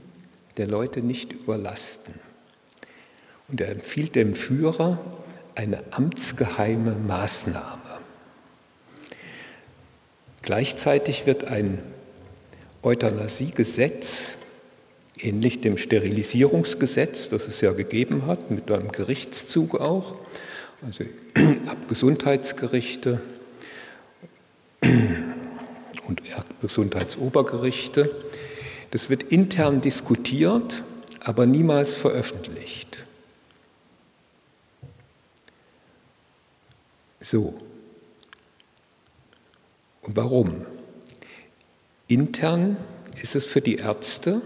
[0.56, 2.14] der Leute nicht überlasten.
[3.48, 5.21] Und er empfiehlt dem Führer,
[5.54, 7.82] eine amtsgeheime Maßnahme.
[10.42, 11.78] Gleichzeitig wird ein
[12.82, 14.32] Euthanasiegesetz,
[15.16, 20.16] ähnlich dem Sterilisierungsgesetz, das es ja gegeben hat, mit einem Gerichtszug auch,
[20.84, 21.04] also
[21.66, 23.20] ab Gesundheitsgerichte
[24.82, 26.22] und
[26.60, 28.10] Gesundheitsobergerichte.
[28.90, 30.82] Das wird intern diskutiert,
[31.20, 33.04] aber niemals veröffentlicht.
[37.22, 37.54] So.
[40.02, 40.66] Und warum?
[42.08, 42.76] Intern
[43.22, 44.42] ist es für die Ärzte,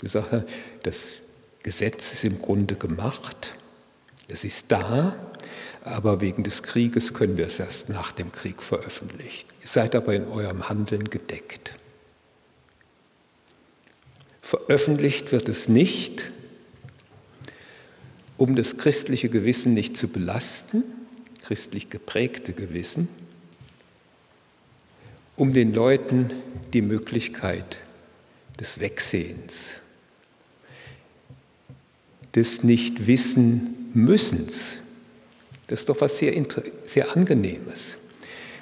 [0.00, 0.46] die Sache,
[0.84, 1.14] das
[1.62, 3.54] Gesetz ist im Grunde gemacht,
[4.28, 5.16] es ist da,
[5.84, 9.48] aber wegen des Krieges können wir es erst nach dem Krieg veröffentlichen.
[9.60, 11.74] Ihr seid aber in eurem Handeln gedeckt.
[14.42, 16.30] Veröffentlicht wird es nicht,
[18.38, 20.84] um das christliche Gewissen nicht zu belasten,
[21.52, 23.08] christlich geprägte Gewissen,
[25.36, 26.30] um den Leuten
[26.72, 27.78] die Möglichkeit
[28.58, 29.66] des Wegsehens,
[32.34, 34.80] des Nicht-Wissen-Müssens,
[35.66, 36.42] das ist doch was sehr,
[36.86, 37.98] sehr Angenehmes.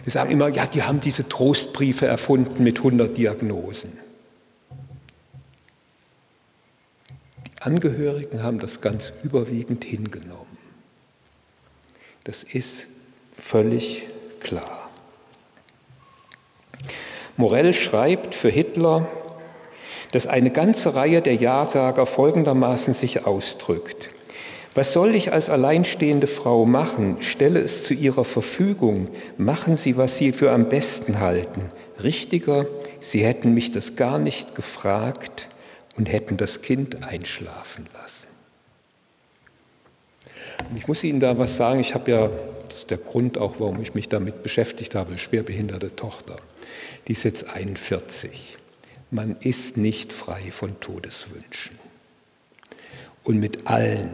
[0.02, 3.92] Wir sagen immer, ja, die haben diese Trostbriefe erfunden mit 100 Diagnosen.
[7.46, 10.59] Die Angehörigen haben das ganz überwiegend hingenommen.
[12.24, 12.86] Das ist
[13.40, 14.06] völlig
[14.40, 14.90] klar.
[17.36, 19.08] Morell schreibt für Hitler,
[20.12, 24.10] dass eine ganze Reihe der Ja-Sager folgendermaßen sich ausdrückt.
[24.74, 27.16] Was soll ich als alleinstehende Frau machen?
[27.20, 29.08] Stelle es zu Ihrer Verfügung.
[29.36, 31.70] Machen Sie, was Sie für am besten halten.
[32.02, 32.66] Richtiger,
[33.00, 35.48] Sie hätten mich das gar nicht gefragt
[35.96, 38.29] und hätten das Kind einschlafen lassen.
[40.76, 41.80] Ich muss Ihnen da was sagen.
[41.80, 42.30] Ich habe ja,
[42.68, 46.36] das ist der Grund auch, warum ich mich damit beschäftigt habe, schwerbehinderte Tochter.
[47.08, 48.56] Die ist jetzt 41.
[49.10, 51.78] Man ist nicht frei von Todeswünschen.
[53.24, 54.10] Und mit allen,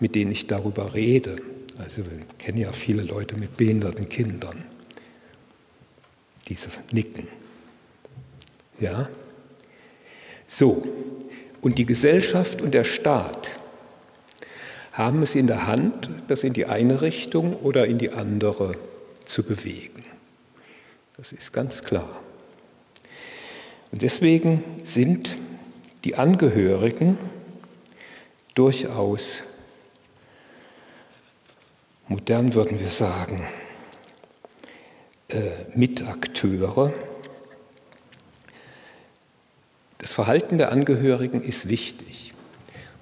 [0.00, 1.40] mit denen ich darüber rede,
[1.78, 4.64] also wir kennen ja viele Leute mit behinderten Kindern,
[6.48, 7.28] diese nicken.
[8.80, 9.08] Ja?
[10.46, 10.82] So,
[11.62, 13.50] und die Gesellschaft und der Staat
[14.94, 18.76] haben es in der Hand, das in die eine Richtung oder in die andere
[19.24, 20.04] zu bewegen.
[21.16, 22.20] Das ist ganz klar.
[23.90, 25.36] Und deswegen sind
[26.04, 27.18] die Angehörigen
[28.54, 29.42] durchaus,
[32.06, 33.44] modern würden wir sagen,
[35.28, 36.92] äh, Mitakteure.
[39.98, 42.32] Das Verhalten der Angehörigen ist wichtig.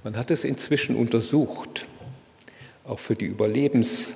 [0.05, 1.87] Man hat es inzwischen untersucht,
[2.85, 4.15] auch für die Überlebensweise.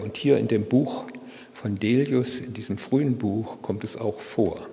[0.00, 1.06] Und hier in dem Buch
[1.54, 4.66] von Delius, in diesem frühen Buch, kommt es auch vor.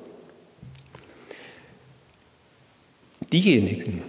[3.32, 4.04] Diejenigen,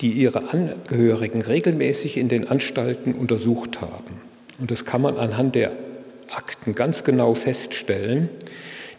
[0.00, 4.22] die ihre Angehörigen regelmäßig in den Anstalten untersucht haben,
[4.58, 5.72] und das kann man anhand der
[6.30, 8.30] Akten ganz genau feststellen,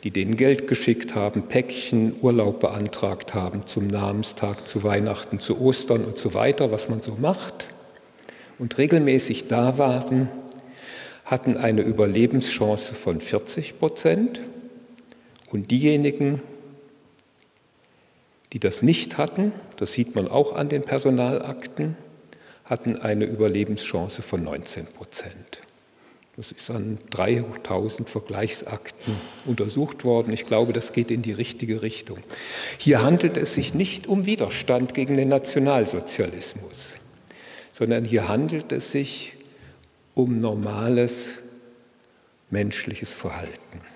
[0.04, 6.06] die denen Geld geschickt haben, Päckchen, Urlaub beantragt haben zum Namenstag, zu Weihnachten, zu Ostern
[6.06, 7.68] und so weiter, was man so macht,
[8.58, 10.30] und regelmäßig da waren,
[11.26, 14.42] hatten eine Überlebenschance von 40 Prozent
[15.50, 16.42] und diejenigen,
[18.54, 21.96] die das nicht hatten, das sieht man auch an den Personalakten,
[22.66, 25.62] hatten eine Überlebenschance von 19 Prozent.
[26.42, 30.34] Das ist an 3000 Vergleichsakten untersucht worden.
[30.34, 32.18] Ich glaube, das geht in die richtige Richtung.
[32.80, 36.96] Hier handelt es sich nicht um Widerstand gegen den Nationalsozialismus,
[37.74, 39.34] sondern hier handelt es sich
[40.16, 41.36] um normales
[42.50, 43.91] menschliches Verhalten.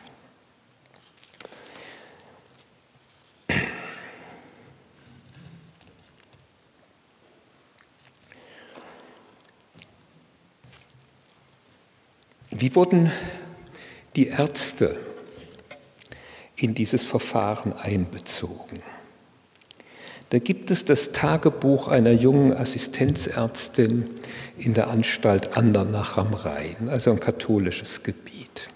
[12.58, 13.12] Wie wurden
[14.16, 14.96] die Ärzte
[16.56, 18.82] in dieses Verfahren einbezogen?
[20.30, 24.10] Da gibt es das Tagebuch einer jungen Assistenzärztin
[24.58, 28.70] in der Anstalt Andernach am Rhein, also ein katholisches Gebiet.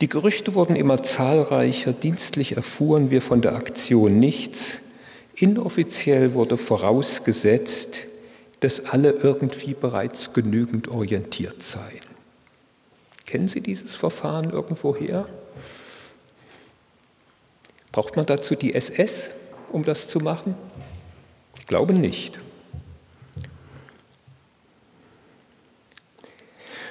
[0.00, 4.78] Die Gerüchte wurden immer zahlreicher, dienstlich erfuhren wir von der Aktion nichts,
[5.34, 7.98] inoffiziell wurde vorausgesetzt,
[8.60, 12.11] dass alle irgendwie bereits genügend orientiert seien.
[13.32, 15.26] Kennen Sie dieses Verfahren irgendwoher?
[17.90, 19.30] Braucht man dazu die SS,
[19.70, 20.54] um das zu machen?
[21.58, 22.38] Ich glaube nicht.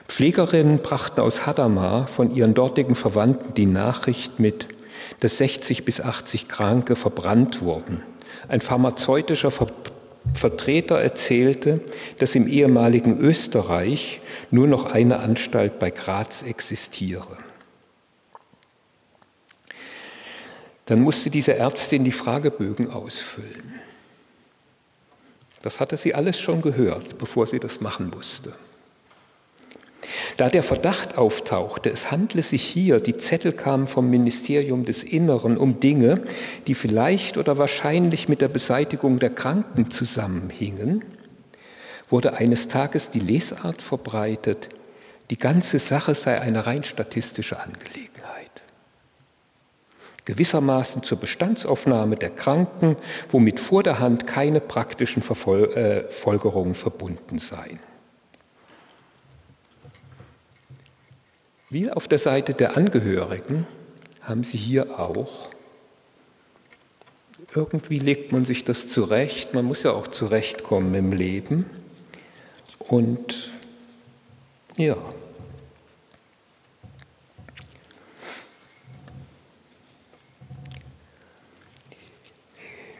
[0.07, 4.67] Pflegerinnen brachten aus Hadamar von ihren dortigen Verwandten die Nachricht mit,
[5.19, 8.01] dass 60 bis 80 Kranke verbrannt wurden.
[8.47, 9.67] Ein pharmazeutischer Ver
[10.33, 11.81] Vertreter erzählte,
[12.17, 17.37] dass im ehemaligen Österreich nur noch eine Anstalt bei Graz existiere.
[20.85, 23.79] Dann musste diese Ärztin die Fragebögen ausfüllen.
[25.61, 28.53] Das hatte sie alles schon gehört, bevor sie das machen musste.
[30.37, 35.57] Da der Verdacht auftauchte, es handle sich hier, die Zettel kamen vom Ministerium des Inneren,
[35.57, 36.21] um Dinge,
[36.67, 41.03] die vielleicht oder wahrscheinlich mit der Beseitigung der Kranken zusammenhingen,
[42.09, 44.69] wurde eines Tages die Lesart verbreitet,
[45.29, 48.11] die ganze Sache sei eine rein statistische Angelegenheit.
[50.25, 52.95] Gewissermaßen zur Bestandsaufnahme der Kranken,
[53.31, 57.79] womit vor der Hand keine praktischen äh, Folgerungen verbunden seien.
[61.71, 63.65] Wie auf der Seite der Angehörigen
[64.21, 65.49] haben Sie hier auch,
[67.55, 71.65] irgendwie legt man sich das zurecht, man muss ja auch zurechtkommen im Leben.
[72.77, 73.49] Und
[74.75, 74.97] ja,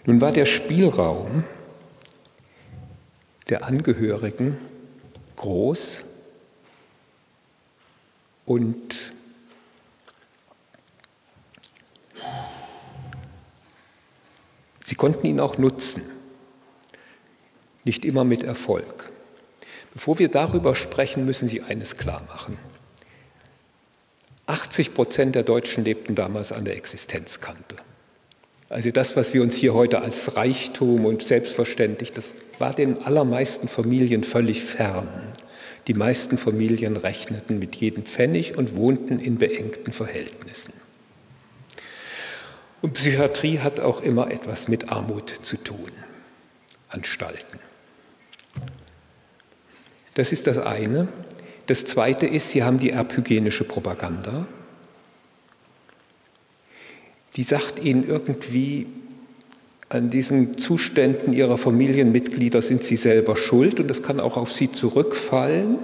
[0.06, 1.44] Nun war der Spielraum
[3.50, 4.58] der Angehörigen
[5.36, 6.04] groß
[8.52, 9.14] und
[14.84, 16.02] sie konnten ihn auch nutzen,
[17.86, 19.10] nicht immer mit Erfolg.
[19.94, 22.58] Bevor wir darüber sprechen, müssen Sie eines klar machen.
[24.48, 27.78] 80 Prozent der Deutschen lebten damals an der Existenzkante.
[28.72, 33.68] Also das, was wir uns hier heute als Reichtum und selbstverständlich, das war den allermeisten
[33.68, 35.10] Familien völlig fern.
[35.88, 40.72] Die meisten Familien rechneten mit jedem Pfennig und wohnten in beengten Verhältnissen.
[42.82, 45.92] Und Psychiatrie hat auch immer etwas mit Armut zu tun.
[46.88, 47.60] Anstalten.
[50.14, 51.10] Das ist das eine.
[51.66, 54.48] Das zweite ist, Sie haben die erbhygienische Propaganda
[57.36, 58.88] die sagt ihnen irgendwie,
[59.90, 64.72] an diesen Zuständen ihrer Familienmitglieder sind sie selber schuld und das kann auch auf sie
[64.72, 65.80] zurückfallen,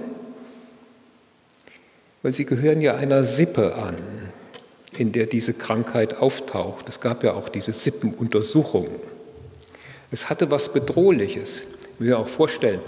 [2.22, 3.96] weil sie gehören ja einer Sippe an,
[4.96, 6.88] in der diese Krankheit auftaucht.
[6.88, 8.88] Es gab ja auch diese Sippenuntersuchung.
[10.10, 11.66] Es hatte was Bedrohliches.
[11.94, 12.80] Ich muss mir auch vorstellen,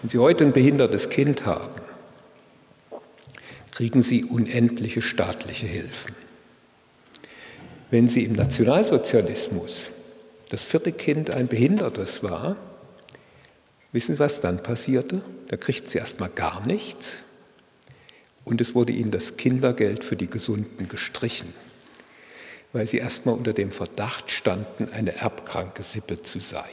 [0.00, 1.80] wenn Sie heute ein behindertes Kind haben,
[3.72, 6.14] kriegen Sie unendliche staatliche Hilfen.
[7.92, 9.90] Wenn sie im Nationalsozialismus
[10.48, 12.56] das vierte Kind ein Behindertes war,
[13.92, 15.20] wissen Sie, was dann passierte?
[15.48, 17.18] Da kriegt sie erstmal gar nichts
[18.46, 21.52] und es wurde ihnen das Kindergeld für die Gesunden gestrichen,
[22.72, 26.64] weil sie erstmal unter dem Verdacht standen, eine erbkranke Sippe zu sein.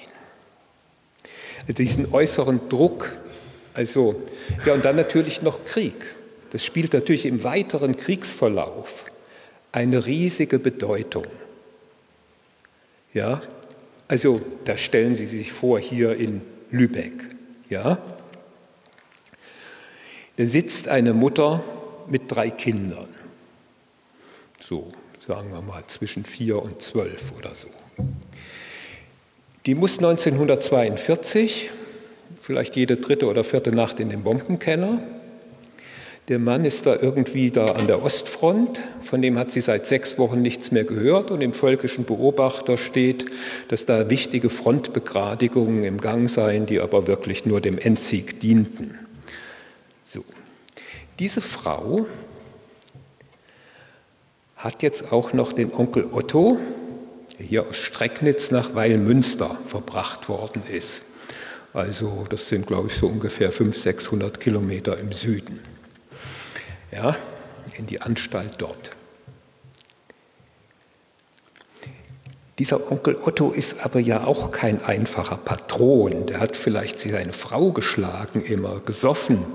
[1.64, 3.12] Also diesen äußeren Druck,
[3.74, 4.24] also
[4.66, 6.16] ja und dann natürlich noch Krieg.
[6.52, 9.09] Das spielt natürlich im weiteren Kriegsverlauf
[9.72, 11.26] eine riesige Bedeutung.
[13.14, 13.42] Ja,
[14.08, 17.14] also da stellen Sie sich vor, hier in Lübeck,
[17.70, 17.98] ja,
[20.38, 21.64] da sitzt eine Mutter
[22.08, 23.10] mit drei Kindern,
[24.60, 24.92] so
[25.28, 27.68] sagen wir mal zwischen vier und zwölf oder so.
[29.66, 31.70] Die muss 1942,
[32.42, 35.00] vielleicht jede dritte oder vierte Nacht in den Bombenkeller,
[36.30, 40.20] der Mann ist da irgendwie da an der Ostfront, von dem hat sie seit sechs
[40.20, 43.26] Wochen nichts mehr gehört und im völkischen Beobachter steht,
[43.70, 49.00] dass da wichtige Frontbegradigungen im Gang seien, die aber wirklich nur dem Endsieg dienten.
[50.06, 50.24] So.
[51.18, 52.06] Diese Frau
[54.56, 56.60] hat jetzt auch noch den Onkel Otto,
[57.40, 61.02] der hier aus Strecknitz nach Weilmünster verbracht worden ist.
[61.74, 65.60] Also das sind, glaube ich, so ungefähr 500, 600 Kilometer im Süden
[66.92, 67.16] ja,
[67.78, 68.92] in die Anstalt dort.
[72.60, 76.26] Dieser Onkel Otto ist aber ja auch kein einfacher Patron.
[76.26, 79.46] Der hat vielleicht seine Frau geschlagen, immer gesoffen.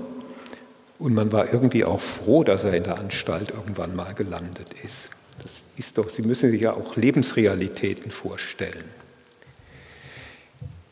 [0.97, 5.11] Und man war irgendwie auch froh, dass er in der Anstalt irgendwann mal gelandet ist.
[5.43, 8.85] Das ist doch, Sie müssen sich ja auch Lebensrealitäten vorstellen.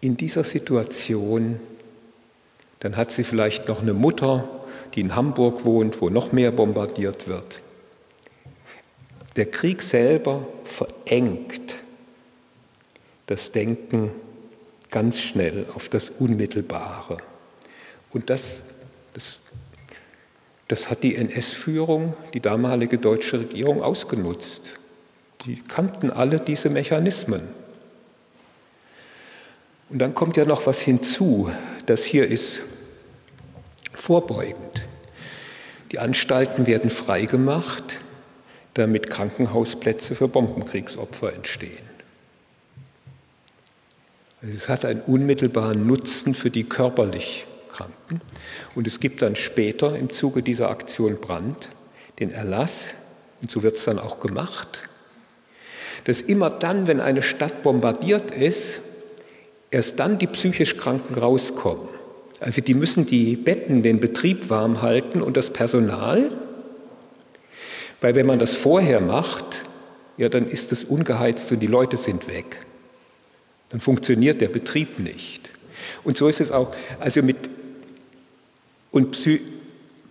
[0.02, 1.60] In dieser Situation,
[2.82, 4.48] dann hat sie vielleicht noch eine Mutter,
[4.94, 7.62] die in Hamburg wohnt, wo noch mehr bombardiert wird.
[9.36, 11.76] Der Krieg selber verengt
[13.26, 14.12] das Denken
[14.92, 17.18] ganz schnell auf das Unmittelbare.
[18.12, 18.62] Und das,
[19.14, 19.40] das,
[20.68, 24.78] das hat die NS-Führung, die damalige deutsche Regierung ausgenutzt.
[25.46, 27.42] Die kannten alle diese Mechanismen.
[29.90, 31.50] Und dann kommt ja noch was hinzu.
[31.88, 32.62] Das hier ist
[33.94, 34.83] vorbeugend.
[35.94, 38.00] Die Anstalten werden freigemacht,
[38.74, 41.88] damit Krankenhausplätze für Bombenkriegsopfer entstehen.
[44.42, 48.22] Also es hat einen unmittelbaren Nutzen für die körperlich Kranken.
[48.74, 51.70] Und es gibt dann später im Zuge dieser Aktion Brand
[52.20, 52.88] den Erlass,
[53.42, 54.82] und so wird es dann auch gemacht,
[56.06, 58.82] dass immer dann, wenn eine Stadt bombardiert ist,
[59.70, 61.93] erst dann die psychisch Kranken rauskommen.
[62.44, 66.30] Also die müssen die Betten, den Betrieb warm halten und das Personal,
[68.02, 69.64] weil wenn man das vorher macht,
[70.18, 72.66] ja, dann ist es ungeheizt und die Leute sind weg.
[73.70, 75.52] Dann funktioniert der Betrieb nicht.
[76.04, 77.50] Und so ist es auch, also mit,
[78.92, 79.40] und Psy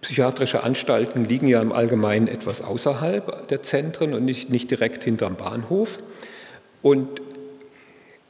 [0.00, 5.36] psychiatrische Anstalten liegen ja im Allgemeinen etwas außerhalb der Zentren und nicht, nicht direkt hinterm
[5.36, 5.98] Bahnhof.
[6.80, 7.20] Und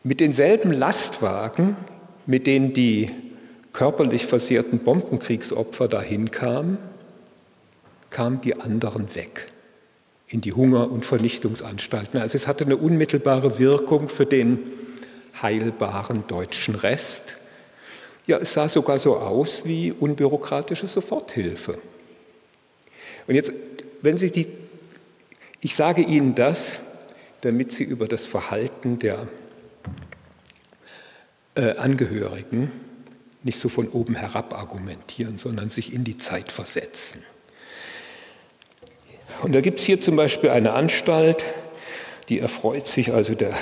[0.02, 1.76] mit denselben Lastwagen,
[2.26, 3.31] mit denen die
[3.72, 6.78] körperlich versehrten Bombenkriegsopfer dahin kamen,
[8.10, 9.46] kamen die anderen weg
[10.28, 12.20] in die Hunger- und Vernichtungsanstalten.
[12.20, 14.58] Also es hatte eine unmittelbare Wirkung für den
[15.40, 17.36] heilbaren deutschen Rest.
[18.26, 21.78] Ja, es sah sogar so aus wie unbürokratische Soforthilfe.
[23.26, 23.52] Und jetzt,
[24.00, 24.48] wenn Sie die,
[25.60, 26.78] ich sage Ihnen das,
[27.42, 29.26] damit Sie über das Verhalten der
[31.54, 32.70] äh, Angehörigen
[33.44, 37.22] nicht so von oben herab argumentieren, sondern sich in die Zeit versetzen.
[39.42, 41.44] Und da gibt es hier zum Beispiel eine Anstalt,
[42.28, 43.54] die erfreut sich also der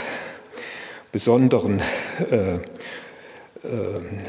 [1.12, 1.80] besonderen
[2.30, 2.60] äh, äh,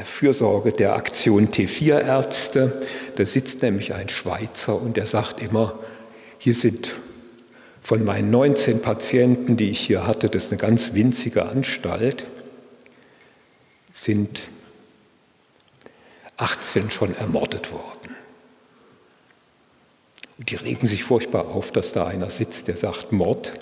[0.04, 2.82] Fürsorge der Aktion T4-Ärzte.
[3.16, 5.78] Da sitzt nämlich ein Schweizer und der sagt immer,
[6.38, 6.92] hier sind
[7.82, 12.24] von meinen 19 Patienten, die ich hier hatte, das ist eine ganz winzige Anstalt,
[13.92, 14.42] sind
[16.42, 18.16] 18 schon ermordet worden.
[20.38, 23.52] Und die regen sich furchtbar auf, dass da einer sitzt, der sagt Mord.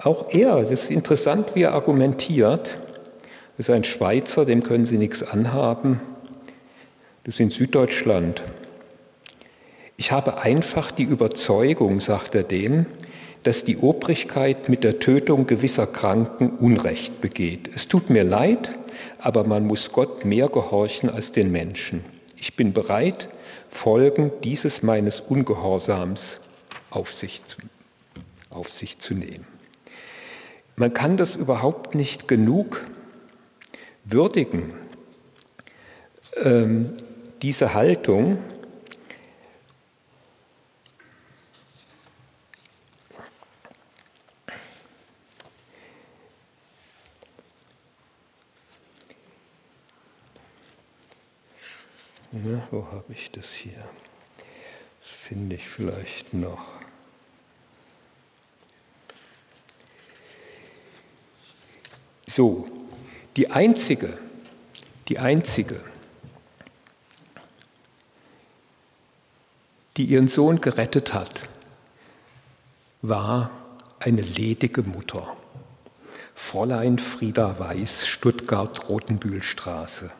[0.00, 2.76] Auch er, es ist interessant, wie er argumentiert.
[3.56, 6.00] Das ist ein Schweizer, dem können Sie nichts anhaben.
[7.22, 8.42] Das ist in Süddeutschland.
[9.96, 12.86] Ich habe einfach die Überzeugung, sagt er dem,
[13.42, 17.70] dass die Obrigkeit mit der Tötung gewisser Kranken Unrecht begeht.
[17.74, 18.77] Es tut mir leid,
[19.18, 22.04] aber man muss Gott mehr gehorchen als den Menschen.
[22.36, 23.28] Ich bin bereit,
[23.70, 26.40] Folgen dieses meines Ungehorsams
[26.90, 27.58] auf sich zu,
[28.50, 29.46] auf sich zu nehmen.
[30.76, 32.84] Man kann das überhaupt nicht genug
[34.04, 34.74] würdigen,
[36.36, 36.94] ähm,
[37.42, 38.38] diese Haltung.
[52.30, 53.82] Na, wo habe ich das hier?
[55.00, 56.66] Das finde ich vielleicht noch.
[62.26, 62.66] So,
[63.36, 64.18] die einzige,
[65.08, 65.82] die einzige,
[69.96, 71.48] die ihren Sohn gerettet hat,
[73.00, 73.50] war
[73.98, 75.34] eine ledige Mutter.
[76.34, 80.12] Fräulein Frieda Weiß, Stuttgart-Rotenbühlstraße.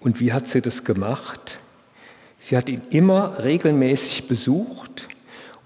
[0.00, 1.60] Und wie hat sie das gemacht?
[2.38, 5.08] Sie hat ihn immer regelmäßig besucht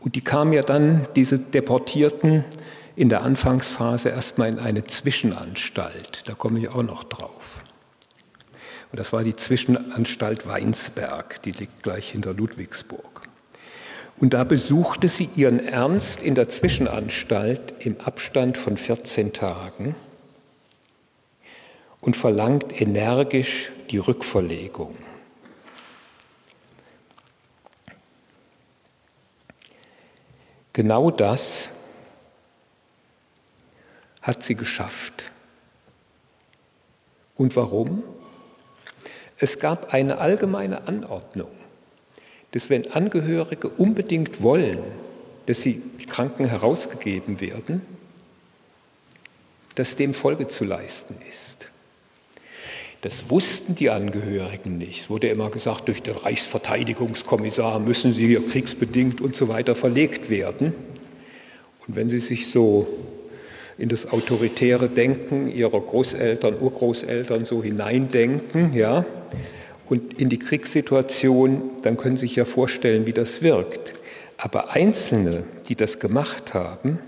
[0.00, 2.44] und die kamen ja dann, diese Deportierten,
[2.96, 6.28] in der Anfangsphase erstmal in eine Zwischenanstalt.
[6.28, 7.62] Da komme ich auch noch drauf.
[8.92, 13.22] Und das war die Zwischenanstalt Weinsberg, die liegt gleich hinter Ludwigsburg.
[14.20, 19.96] Und da besuchte sie ihren Ernst in der Zwischenanstalt im Abstand von 14 Tagen
[22.04, 24.94] und verlangt energisch die Rückverlegung.
[30.74, 31.68] Genau das
[34.20, 35.30] hat sie geschafft.
[37.36, 38.02] Und warum?
[39.38, 41.50] Es gab eine allgemeine Anordnung,
[42.50, 44.82] dass wenn Angehörige unbedingt wollen,
[45.46, 47.80] dass sie Kranken herausgegeben werden,
[49.74, 51.70] dass dem Folge zu leisten ist.
[53.04, 55.02] Das wussten die Angehörigen nicht.
[55.02, 60.72] Es wurde immer gesagt, durch den Reichsverteidigungskommissar müssen sie kriegsbedingt und so weiter verlegt werden.
[61.86, 62.88] Und wenn Sie sich so
[63.76, 69.04] in das autoritäre Denken ihrer Großeltern, Urgroßeltern so hineindenken, ja,
[69.90, 73.92] und in die Kriegssituation, dann können Sie sich ja vorstellen, wie das wirkt.
[74.38, 77.00] Aber Einzelne, die das gemacht haben,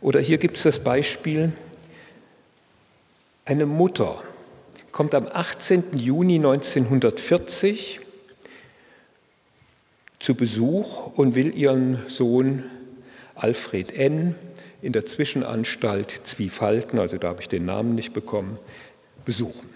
[0.00, 1.52] oder hier gibt es das Beispiel,
[3.50, 4.22] eine Mutter
[4.92, 5.98] kommt am 18.
[5.98, 7.98] Juni 1940
[10.20, 12.62] zu Besuch und will ihren Sohn
[13.34, 14.36] Alfred N.
[14.82, 18.56] in der Zwischenanstalt Zwiefalten, also da habe ich den Namen nicht bekommen,
[19.24, 19.68] besuchen.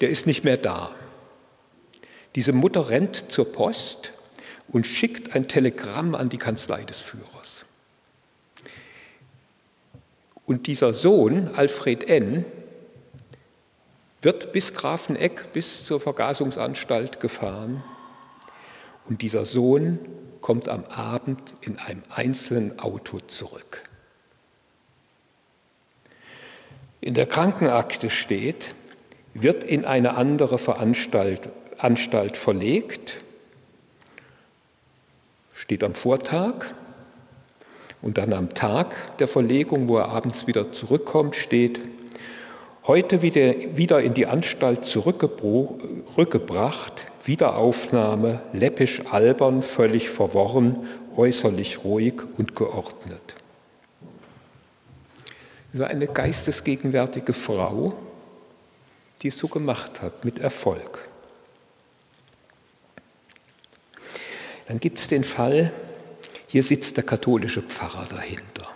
[0.00, 0.94] Der ist nicht mehr da.
[2.36, 4.14] Diese Mutter rennt zur Post
[4.68, 7.66] und schickt ein Telegramm an die Kanzlei des Führers.
[10.48, 12.46] Und dieser Sohn, Alfred N.,
[14.22, 17.84] wird bis Grafeneck, bis zur Vergasungsanstalt gefahren.
[19.06, 19.98] Und dieser Sohn
[20.40, 23.82] kommt am Abend in einem einzelnen Auto zurück.
[27.02, 28.74] In der Krankenakte steht,
[29.34, 33.22] wird in eine andere Veranstalt, Anstalt verlegt,
[35.52, 36.64] steht am Vortag
[38.02, 41.80] und dann am Tag der Verlegung, wo er abends wieder zurückkommt, steht,
[42.86, 52.56] heute wieder, wieder in die Anstalt zurückgebracht, Wiederaufnahme, läppisch albern, völlig verworren, äußerlich ruhig und
[52.56, 53.34] geordnet.
[55.74, 57.92] So eine geistesgegenwärtige Frau,
[59.20, 61.06] die es so gemacht hat, mit Erfolg.
[64.66, 65.72] Dann gibt es den Fall,
[66.48, 68.68] hier sitzt der katholische Pfarrer dahinter.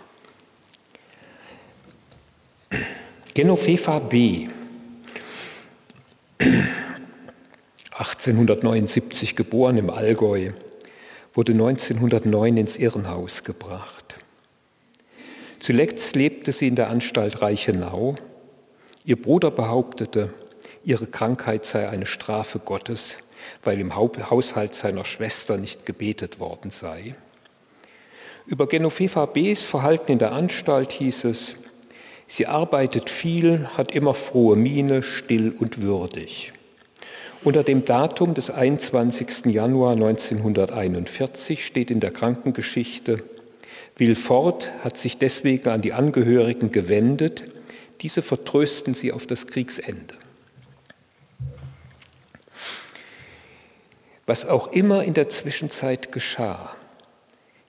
[3.33, 4.47] Genoveva B.
[7.97, 10.51] 1879 geboren im Allgäu,
[11.33, 14.15] wurde 1909 ins Irrenhaus gebracht.
[15.59, 18.15] Zuletzt lebte sie in der Anstalt Reichenau.
[19.03, 20.31] Ihr Bruder behauptete,
[20.83, 23.17] ihre Krankheit sei eine Strafe Gottes,
[23.63, 27.15] weil im Haushalt seiner Schwester nicht gebetet worden sei.
[28.45, 31.55] Über Genoveva B.'s Verhalten in der Anstalt hieß es,
[32.27, 36.51] Sie arbeitet viel, hat immer frohe Miene, still und würdig.
[37.43, 39.45] Unter dem Datum des 21.
[39.45, 43.23] Januar 1941 steht in der Krankengeschichte,
[43.97, 47.43] Wilford hat sich deswegen an die Angehörigen gewendet,
[48.01, 50.15] diese vertrösten sie auf das Kriegsende.
[54.25, 56.75] Was auch immer in der Zwischenzeit geschah,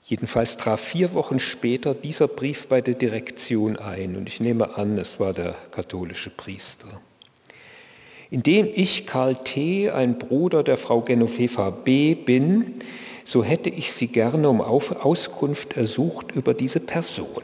[0.07, 4.99] Jedenfalls traf vier Wochen später dieser Brief bei der Direktion ein und ich nehme an,
[4.99, 7.01] es war der katholische Priester.
[8.31, 12.15] Indem ich Karl T., ein Bruder der Frau Genoveva B.
[12.15, 12.81] bin,
[13.25, 17.43] so hätte ich Sie gerne um Auskunft ersucht über diese Person.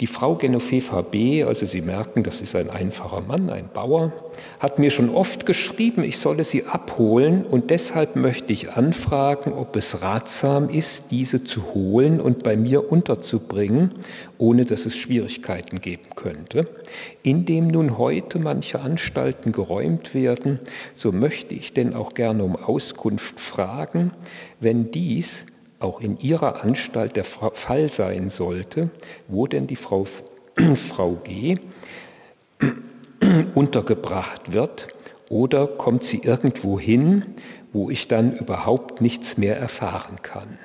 [0.00, 4.10] Die Frau Genoveva B., also Sie merken, das ist ein einfacher Mann, ein Bauer,
[4.58, 9.76] hat mir schon oft geschrieben, ich solle sie abholen und deshalb möchte ich anfragen, ob
[9.76, 13.92] es ratsam ist, diese zu holen und bei mir unterzubringen,
[14.38, 16.66] ohne dass es Schwierigkeiten geben könnte.
[17.22, 20.60] Indem nun heute manche Anstalten geräumt werden,
[20.94, 24.12] so möchte ich denn auch gerne um Auskunft fragen,
[24.60, 25.44] wenn dies
[25.80, 28.90] auch in ihrer Anstalt der Fall sein sollte,
[29.28, 30.06] wo denn die Frau,
[30.88, 31.56] Frau G
[33.54, 34.88] untergebracht wird
[35.28, 37.24] oder kommt sie irgendwo hin,
[37.72, 40.58] wo ich dann überhaupt nichts mehr erfahren kann.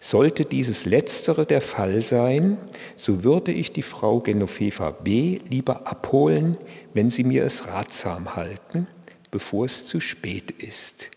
[0.00, 2.56] Sollte dieses Letztere der Fall sein,
[2.96, 5.40] so würde ich die Frau Genoveva B.
[5.48, 6.56] lieber abholen,
[6.94, 8.86] wenn Sie mir es ratsam halten,
[9.30, 11.08] bevor es zu spät ist.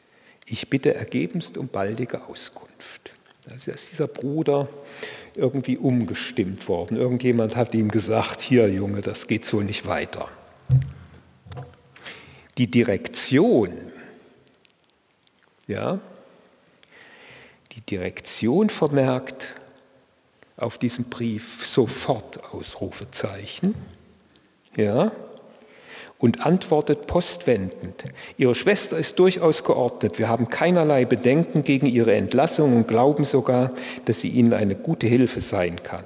[0.45, 2.68] Ich bitte ergebenst um baldige Auskunft.
[3.49, 4.67] Also ist dieser Bruder
[5.35, 6.97] irgendwie umgestimmt worden.
[6.97, 10.29] Irgendjemand hat ihm gesagt, hier Junge, das geht so nicht weiter.
[12.57, 13.91] Die Direktion,
[15.67, 15.99] ja,
[17.71, 19.55] die Direktion vermerkt
[20.57, 23.75] auf diesem Brief sofort Ausrufezeichen,
[24.75, 25.11] ja,
[26.19, 28.03] und antwortet postwendend.
[28.37, 30.19] Ihre Schwester ist durchaus geordnet.
[30.19, 33.71] Wir haben keinerlei Bedenken gegen ihre Entlassung und glauben sogar,
[34.05, 36.03] dass sie Ihnen eine gute Hilfe sein kann.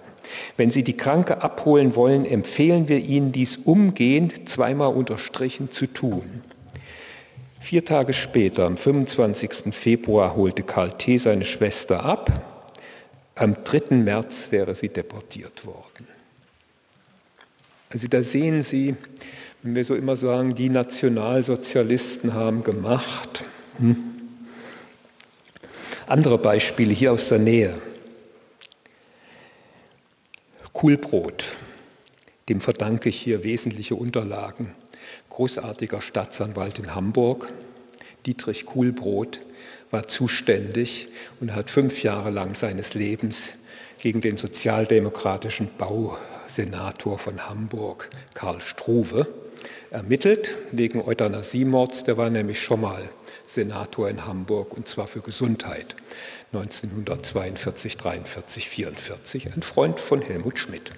[0.55, 6.43] Wenn Sie die Kranke abholen wollen, empfehlen wir Ihnen dies umgehend, zweimal unterstrichen, zu tun.
[7.59, 9.73] Vier Tage später, am 25.
[9.73, 11.17] Februar, holte Karl T.
[11.17, 12.41] seine Schwester ab.
[13.35, 13.95] Am 3.
[13.95, 16.07] März wäre sie deportiert worden.
[17.89, 18.95] Also da sehen Sie,
[19.63, 23.45] wenn wir so immer sagen, die Nationalsozialisten haben gemacht.
[23.77, 23.97] Hm.
[26.05, 27.81] Andere Beispiele hier aus der Nähe.
[30.73, 31.45] Kuhlbrot,
[32.49, 34.75] dem verdanke ich hier wesentliche Unterlagen.
[35.29, 37.47] Großartiger Staatsanwalt in Hamburg,
[38.25, 39.39] Dietrich Kuhlbrot,
[39.91, 41.07] war zuständig
[41.39, 43.51] und hat fünf Jahre lang seines Lebens
[43.99, 49.27] gegen den sozialdemokratischen Bausenator von Hamburg, Karl Struve,
[49.93, 52.03] ermittelt wegen Euthanasiemords.
[52.03, 53.09] Der war nämlich schon mal
[53.45, 55.95] Senator in Hamburg und zwar für Gesundheit
[56.51, 59.53] 1942, 43, 44.
[59.53, 60.91] Ein Freund von Helmut Schmidt.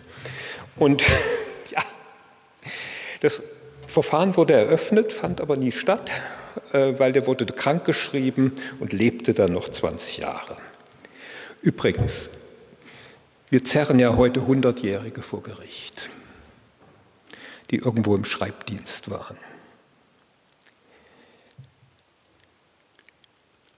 [0.78, 1.04] Und
[1.72, 1.84] ja,
[3.22, 3.42] das
[3.88, 6.12] Verfahren wurde eröffnet, fand aber nie statt,
[6.72, 10.58] äh, weil der wurde krankgeschrieben und lebte dann noch 20 Jahre.
[11.62, 12.30] Übrigens,
[13.50, 16.10] wir zerren ja heute 100-Jährige vor Gericht,
[17.76, 19.36] die irgendwo im Schreibdienst waren.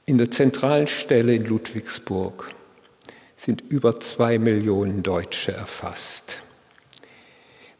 [0.05, 2.53] In der zentralen Stelle in Ludwigsburg
[3.37, 6.37] sind über zwei Millionen Deutsche erfasst.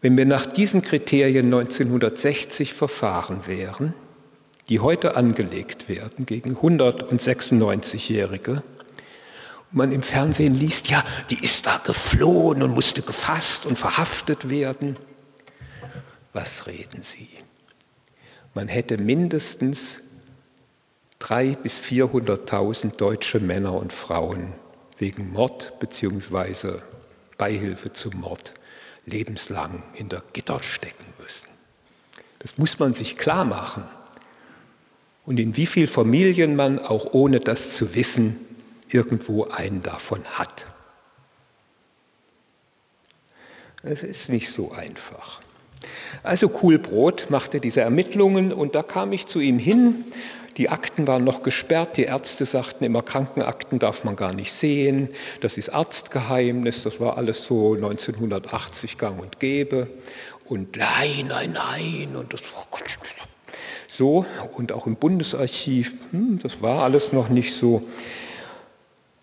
[0.02, 3.94] Wenn wir nach diesen Kriterien 1960 verfahren wären,
[4.70, 8.64] die heute angelegt werden gegen 196-Jährige,
[9.72, 14.98] man im Fernsehen liest, ja, die ist da geflohen und musste gefasst und verhaftet werden.
[16.38, 17.30] Was reden Sie?
[18.54, 20.00] Man hätte mindestens
[21.20, 24.54] 300.000 bis 400.000 deutsche Männer und Frauen
[25.00, 26.82] wegen Mord bzw.
[27.40, 28.54] Beihilfe zum Mord
[29.08, 31.48] lebenslang hinter Gitter stecken müssen.
[32.38, 33.86] Das muss man sich klar machen.
[35.26, 38.38] Und in wie vielen Familien man, auch ohne das zu wissen,
[38.90, 40.68] irgendwo einen davon hat.
[43.82, 45.42] Es ist nicht so einfach.
[46.24, 50.06] Also Kuhlbrot machte diese Ermittlungen und da kam ich zu ihm hin.
[50.58, 51.98] Die Akten waren noch gesperrt.
[51.98, 55.10] Die Ärzte sagten immer, Krankenakten darf man gar nicht sehen.
[55.42, 56.84] Das ist Arztgeheimnis.
[56.84, 59.88] Das war alles so 1980 gang und gäbe.
[60.46, 62.16] Und nein, nein, nein.
[62.16, 62.42] Und das,
[63.88, 64.26] so.
[64.56, 67.84] Und auch im Bundesarchiv, hm, das war alles noch nicht so.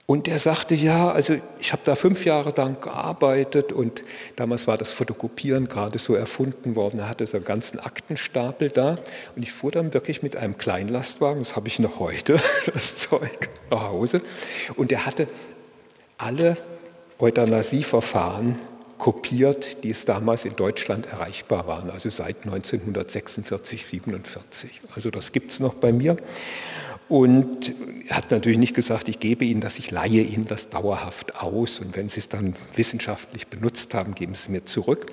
[0.06, 4.02] Und er sagte, ja, also ich habe da fünf Jahre lang gearbeitet und
[4.36, 7.00] damals war das Fotokopieren gerade so erfunden worden.
[7.00, 8.98] Er hatte so einen ganzen Aktenstapel da
[9.34, 12.38] und ich fuhr dann wirklich mit einem Kleinlastwagen, das habe ich noch heute,
[12.74, 14.20] das Zeug, nach Hause.
[14.76, 15.26] Und er hatte
[16.18, 16.58] alle
[17.18, 18.56] Euthanasieverfahren
[18.98, 24.82] kopiert, die es damals in Deutschland erreichbar waren, also seit 1946, 47.
[24.94, 26.16] Also das gibt es noch bei mir.
[27.08, 27.74] Und
[28.08, 31.96] hat natürlich nicht gesagt, ich gebe Ihnen das, ich leihe Ihnen das dauerhaft aus und
[31.96, 35.12] wenn Sie es dann wissenschaftlich benutzt haben, geben Sie es mir zurück.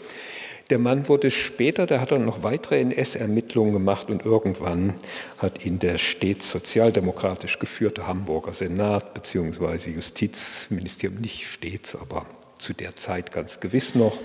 [0.70, 4.94] Der Mann wurde später, der hat dann noch weitere NS-Ermittlungen gemacht und irgendwann
[5.38, 9.90] hat ihn der stets sozialdemokratisch geführte Hamburger Senat bzw.
[9.90, 12.26] Justizministerium, nicht stets, aber
[12.58, 14.18] zu der Zeit ganz gewiss noch,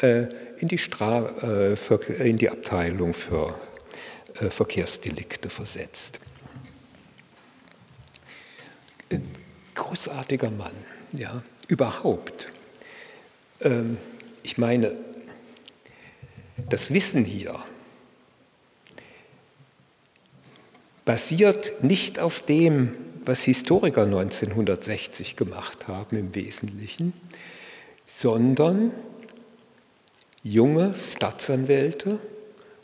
[0.00, 0.24] äh,
[0.58, 3.54] in die, Stra äh, in die Abteilung für
[4.40, 6.18] äh, Verkehrsdelikte versetzt
[9.74, 10.74] großartiger Mann,
[11.12, 12.52] ja, überhaupt.
[13.60, 13.98] Ähm,
[14.42, 14.92] ich meine,
[16.68, 17.58] das Wissen hier
[21.04, 27.12] basiert nicht auf dem, was Historiker 1960 gemacht haben im Wesentlichen,
[28.06, 28.92] sondern
[30.42, 32.18] junge Staatsanwälte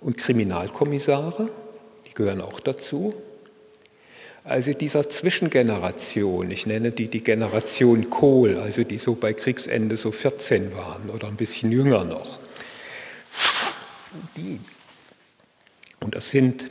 [0.00, 1.48] und Kriminalkommissare,
[2.06, 3.14] die gehören auch dazu,
[4.45, 10.11] also dieser Zwischengeneration, ich nenne die die Generation Kohl, also die so bei Kriegsende so
[10.11, 12.40] 14 waren oder ein bisschen jünger noch.
[14.36, 14.59] Die.
[16.01, 16.68] Und das sind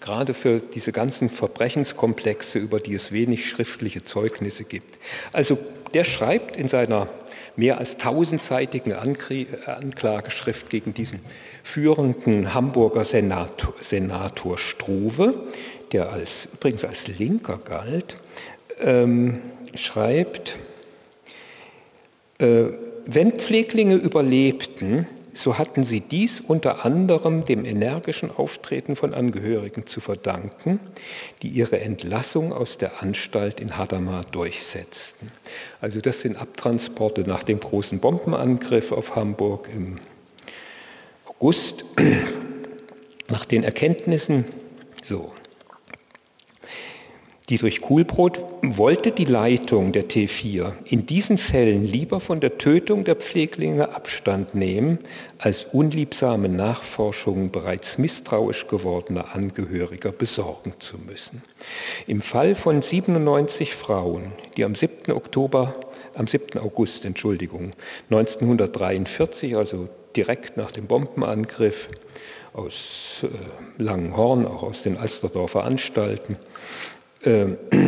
[0.00, 4.98] gerade für diese ganzen Verbrechenskomplexe, über die es wenig schriftliche Zeugnisse gibt.
[5.32, 5.56] Also
[5.94, 7.08] der schreibt in seiner
[7.56, 11.20] mehr als tausendseitigen Anklageschrift gegen diesen
[11.62, 15.34] führenden Hamburger Senator, Senator Struve,
[15.94, 18.16] der als, übrigens als Linker galt,
[18.80, 19.40] ähm,
[19.74, 20.56] schreibt,
[22.38, 22.64] äh,
[23.06, 30.00] wenn Pfleglinge überlebten, so hatten sie dies unter anderem dem energischen Auftreten von Angehörigen zu
[30.00, 30.80] verdanken,
[31.42, 35.30] die ihre Entlassung aus der Anstalt in Hadamar durchsetzten.
[35.80, 39.98] Also das sind Abtransporte nach dem großen Bombenangriff auf Hamburg im
[41.26, 41.84] August.
[43.28, 44.44] Nach den Erkenntnissen,
[45.02, 45.32] so,
[47.50, 53.16] Dietrich Kuhlbrot wollte die Leitung der T4 in diesen Fällen lieber von der Tötung der
[53.16, 54.98] Pfleglinge Abstand nehmen,
[55.36, 61.42] als unliebsame Nachforschungen bereits misstrauisch gewordener Angehöriger besorgen zu müssen.
[62.06, 65.12] Im Fall von 97 Frauen, die am 7.
[65.12, 65.74] Oktober,
[66.14, 66.58] am 7.
[66.58, 67.72] August, Entschuldigung,
[68.08, 71.90] 1943, also direkt nach dem Bombenangriff
[72.54, 76.38] aus äh, Langenhorn, auch aus den Alsterdorfer Anstalten,
[77.26, 77.56] äh,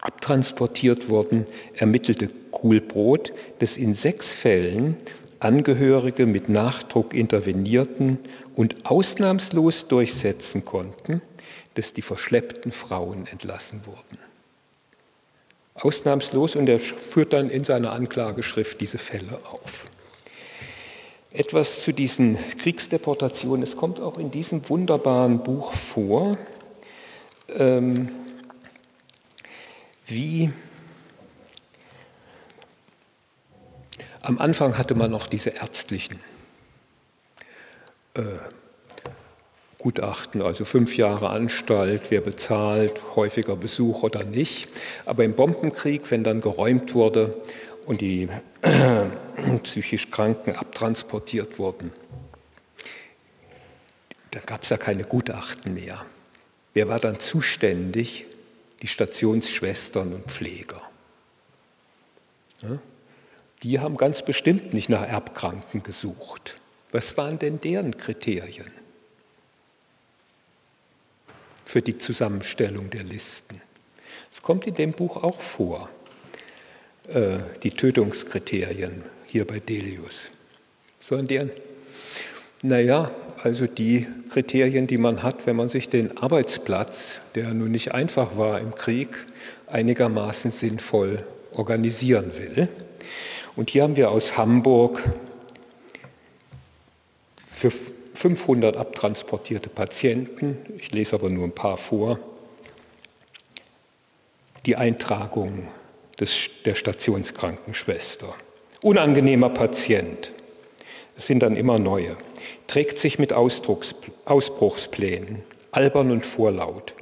[0.00, 4.96] abtransportiert wurden, ermittelte Kuhlbrot, dass in sechs Fällen
[5.38, 8.18] Angehörige mit Nachdruck intervenierten
[8.54, 11.20] und ausnahmslos durchsetzen konnten,
[11.74, 14.18] dass die verschleppten Frauen entlassen wurden.
[15.74, 19.86] Ausnahmslos und er führt dann in seiner Anklageschrift diese Fälle auf.
[21.32, 26.38] Etwas zu diesen Kriegsdeportationen, es kommt auch in diesem wunderbaren Buch vor,
[27.48, 28.08] ähm,
[30.06, 30.50] wie
[34.22, 36.18] am Anfang hatte man noch diese ärztlichen
[38.14, 38.22] äh,
[39.78, 44.68] Gutachten, also fünf Jahre Anstalt, wer bezahlt, häufiger Besuch oder nicht.
[45.04, 47.36] Aber im Bombenkrieg, wenn dann geräumt wurde
[47.86, 48.28] und die
[49.62, 51.92] psychisch Kranken abtransportiert wurden,
[54.32, 56.04] da gab es ja keine Gutachten mehr.
[56.76, 58.26] Wer war dann zuständig?
[58.82, 60.82] Die Stationsschwestern und Pfleger.
[62.60, 62.78] Ja?
[63.62, 66.54] Die haben ganz bestimmt nicht nach Erbkranken gesucht.
[66.92, 68.70] Was waren denn deren Kriterien
[71.64, 73.62] für die Zusammenstellung der Listen?
[74.30, 75.88] Es kommt in dem Buch auch vor,
[77.08, 80.28] äh, die Tötungskriterien hier bei Delius.
[81.00, 81.50] Sondern deren,
[82.60, 83.10] naja,
[83.46, 88.36] also die Kriterien, die man hat, wenn man sich den Arbeitsplatz, der nun nicht einfach
[88.36, 89.10] war im Krieg,
[89.68, 92.68] einigermaßen sinnvoll organisieren will.
[93.54, 95.00] Und hier haben wir aus Hamburg
[97.52, 97.70] für
[98.14, 102.18] 500 abtransportierte Patienten, ich lese aber nur ein paar vor,
[104.66, 105.68] die Eintragung
[106.18, 108.34] des, der Stationskrankenschwester.
[108.82, 110.32] Unangenehmer Patient,
[111.16, 112.16] sind dann immer neue,
[112.66, 116.94] trägt sich mit Ausbruchsplänen, albern und vorlaut,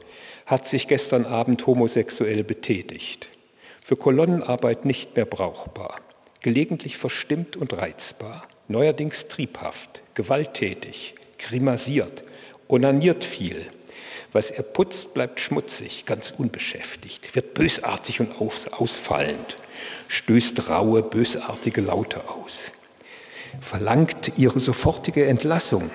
[0.46, 3.28] hat sich gestern Abend homosexuell betätigt,
[3.82, 5.96] für Kolonnenarbeit nicht mehr brauchbar,
[6.40, 12.24] gelegentlich verstimmt und reizbar, neuerdings triebhaft, gewalttätig, grimasiert,
[12.68, 13.66] onaniert viel.
[14.32, 19.56] Was er putzt, bleibt schmutzig, ganz unbeschäftigt, wird bösartig und ausfallend,
[20.08, 22.72] stößt raue, bösartige Laute aus,
[23.60, 25.90] verlangt ihre sofortige Entlassung,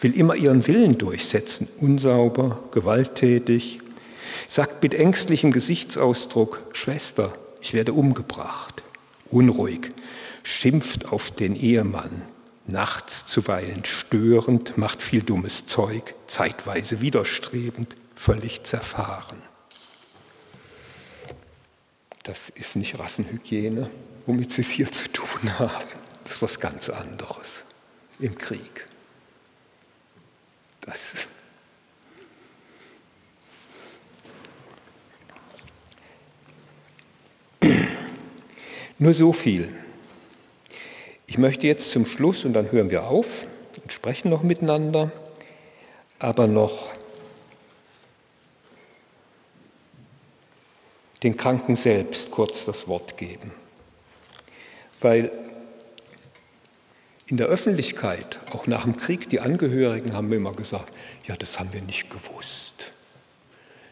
[0.00, 3.80] will immer ihren Willen durchsetzen, unsauber, gewalttätig,
[4.48, 8.82] sagt mit ängstlichem Gesichtsausdruck, Schwester, ich werde umgebracht
[9.32, 9.90] unruhig,
[10.42, 12.22] schimpft auf den Ehemann,
[12.66, 19.38] nachts zuweilen störend, macht viel dummes Zeug, zeitweise widerstrebend, völlig zerfahren.
[22.22, 23.90] Das ist nicht Rassenhygiene,
[24.26, 26.01] womit Sie es hier zu tun haben.
[26.42, 27.62] Was ganz anderes
[28.18, 28.88] im Krieg.
[30.80, 31.14] Das
[38.98, 39.72] Nur so viel.
[41.28, 43.28] Ich möchte jetzt zum Schluss, und dann hören wir auf
[43.80, 45.12] und sprechen noch miteinander,
[46.18, 46.92] aber noch
[51.22, 53.52] den Kranken selbst kurz das Wort geben.
[55.00, 55.30] Weil
[57.32, 60.92] in der Öffentlichkeit, auch nach dem Krieg, die Angehörigen haben mir immer gesagt,
[61.26, 62.92] ja, das haben wir nicht gewusst.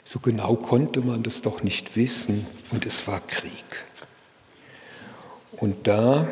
[0.05, 3.65] So genau konnte man das doch nicht wissen und es war Krieg.
[5.53, 6.29] Und da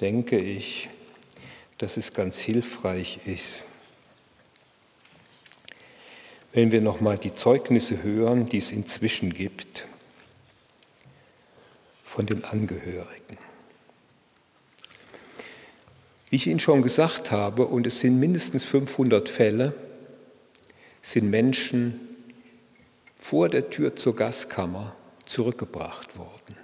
[0.00, 0.88] denke ich,
[1.78, 3.60] dass es ganz hilfreich ist,
[6.52, 9.84] wenn wir nochmal die Zeugnisse hören, die es inzwischen gibt
[12.04, 13.36] von den Angehörigen.
[16.34, 19.72] Wie ich Ihnen schon gesagt habe, und es sind mindestens 500 Fälle,
[21.00, 22.00] sind Menschen
[23.20, 26.56] vor der Tür zur Gaskammer zurückgebracht worden.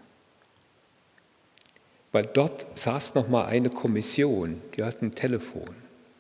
[2.11, 5.71] Weil dort saß noch mal eine Kommission, die hat ein Telefon.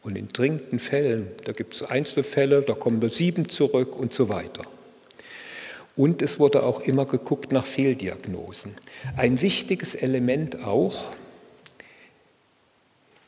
[0.05, 4.28] Und in dringenden Fällen, da gibt es Einzelfälle, da kommen nur sieben zurück und so
[4.28, 4.62] weiter.
[5.96, 8.76] Und es wurde auch immer geguckt nach Fehldiagnosen.
[9.16, 11.11] Ein wichtiges Element auch,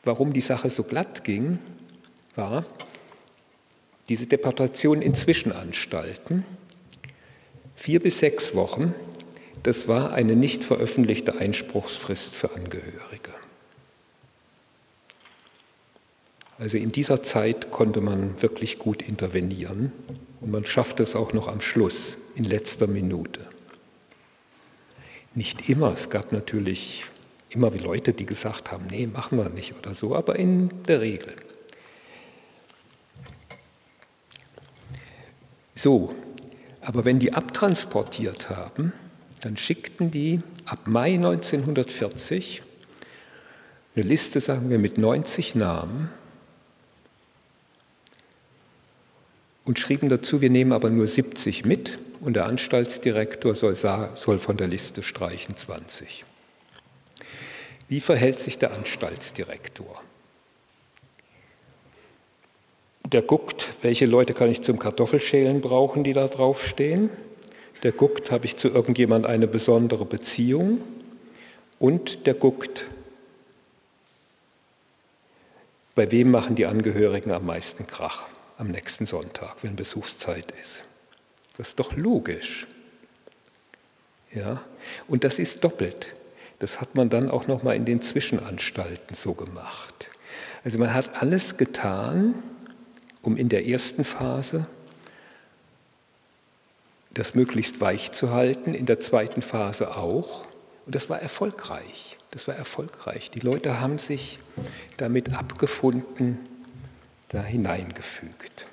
[0.04, 1.58] warum die Sache so glatt ging,
[2.34, 2.64] war
[4.08, 6.44] diese Deportation in Zwischenanstalten.
[7.76, 8.94] Vier bis sechs Wochen
[9.62, 13.32] das war eine nicht veröffentlichte Einspruchsfrist für Angehörige.
[16.58, 19.92] Also in dieser Zeit konnte man wirklich gut intervenieren
[20.40, 23.46] und man schaffte es auch noch am Schluss, in letzter Minute.
[25.34, 27.04] Nicht immer, es gab natürlich
[27.54, 31.00] immer wie Leute, die gesagt haben, nee, machen wir nicht oder so, aber in der
[31.00, 31.34] Regel.
[35.74, 36.14] So,
[36.80, 38.92] aber wenn die abtransportiert haben,
[39.40, 42.62] dann schickten die ab Mai 1940
[43.94, 46.10] Eine Liste, sagen wir, mit 90 Namen
[49.64, 54.56] und schrieben dazu, wir nehmen aber nur 70 mit und der Anstaltsdirektor soll, soll von
[54.56, 56.24] der Liste streichen 20.
[57.92, 60.02] Wie verhält sich der Anstaltsdirektor?
[63.04, 67.10] Der guckt, welche Leute kann ich zum Kartoffelschälen brauchen, die da draufstehen.
[67.82, 70.80] Der guckt, habe ich zu irgendjemand eine besondere Beziehung.
[71.78, 72.86] Und der guckt,
[75.94, 78.24] bei wem machen die Angehörigen am meisten Krach
[78.56, 80.82] am nächsten Sonntag, wenn Besuchszeit ist.
[81.58, 82.66] Das ist doch logisch.
[84.32, 84.62] Ja?
[85.08, 86.14] Und das ist doppelt.
[86.62, 90.08] Das hat man dann auch noch mal in den Zwischenanstalten so gemacht.
[90.62, 92.34] Also man hat alles getan,
[93.20, 94.68] um in der ersten Phase
[97.10, 100.46] das möglichst weich zu halten, in der zweiten Phase auch.
[100.86, 102.16] Und das war erfolgreich.
[102.30, 103.32] Das war erfolgreich.
[103.32, 104.38] Die Leute haben sich
[104.98, 106.38] damit abgefunden,
[107.30, 108.66] da hineingefügt.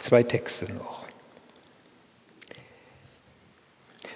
[0.00, 0.99] Zwei Texte noch.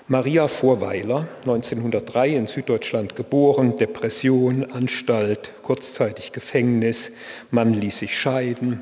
[0.07, 7.11] Maria Vorweiler, 1903 in Süddeutschland geboren, Depression, Anstalt, kurzzeitig Gefängnis,
[7.50, 8.80] Mann ließ sich scheiden,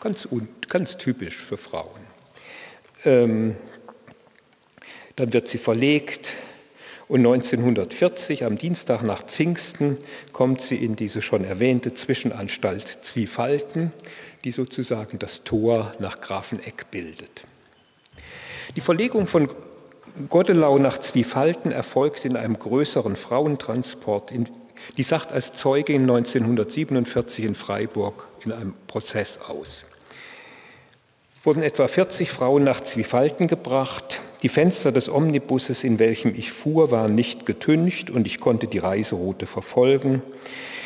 [0.00, 0.26] ganz,
[0.66, 2.00] ganz typisch für Frauen.
[3.04, 3.56] Ähm,
[5.16, 6.32] dann wird sie verlegt
[7.06, 9.98] und 1940, am Dienstag nach Pfingsten,
[10.32, 13.92] kommt sie in diese schon erwähnte Zwischenanstalt Zwiefalten,
[14.44, 17.44] die sozusagen das Tor nach Grafeneck bildet.
[18.74, 19.50] Die Verlegung von
[20.30, 24.32] Godelau nach Zwiefalten erfolgt in einem größeren Frauentransport.
[24.96, 29.84] die sagt als Zeugin 1947 in Freiburg in einem Prozess aus.
[31.44, 34.20] Wurden etwa 40 Frauen nach Zwiefalten gebracht.
[34.46, 38.78] Die Fenster des Omnibusses, in welchem ich fuhr, waren nicht getüncht und ich konnte die
[38.78, 40.22] Reiseroute verfolgen.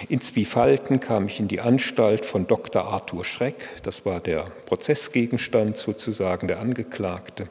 [0.09, 2.87] In Zwiefalten kam ich in die Anstalt von Dr.
[2.87, 7.49] Arthur Schreck, das war der Prozessgegenstand sozusagen, der Angeklagte.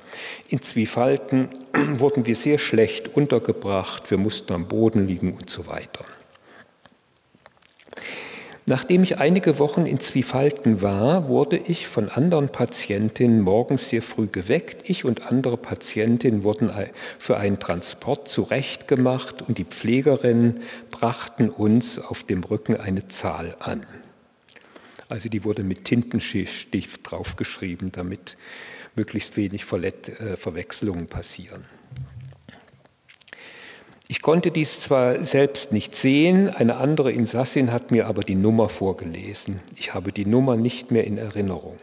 [0.48, 1.50] In Zwiefalten
[2.00, 6.06] wurden wir sehr schlecht untergebracht, wir mussten am Boden liegen und so weiter.
[8.70, 14.28] Nachdem ich einige Wochen in Zwiefalten war, wurde ich von anderen Patientinnen morgens sehr früh
[14.28, 14.88] geweckt.
[14.88, 16.70] Ich und andere Patientinnen wurden
[17.18, 20.62] für einen Transport zurechtgemacht und die Pflegerinnen
[20.92, 23.88] brachten uns auf dem Rücken eine Zahl an.
[25.08, 28.38] Also die wurde mit Tintenstift draufgeschrieben, damit
[28.96, 31.66] möglichst wenig äh, Verwechslungen passieren.
[34.12, 38.68] Ich konnte dies zwar selbst nicht sehen, eine andere Insassin hat mir aber die Nummer
[38.68, 39.62] vorgelesen.
[39.76, 41.78] Ich habe die Nummer nicht mehr in Erinnerung.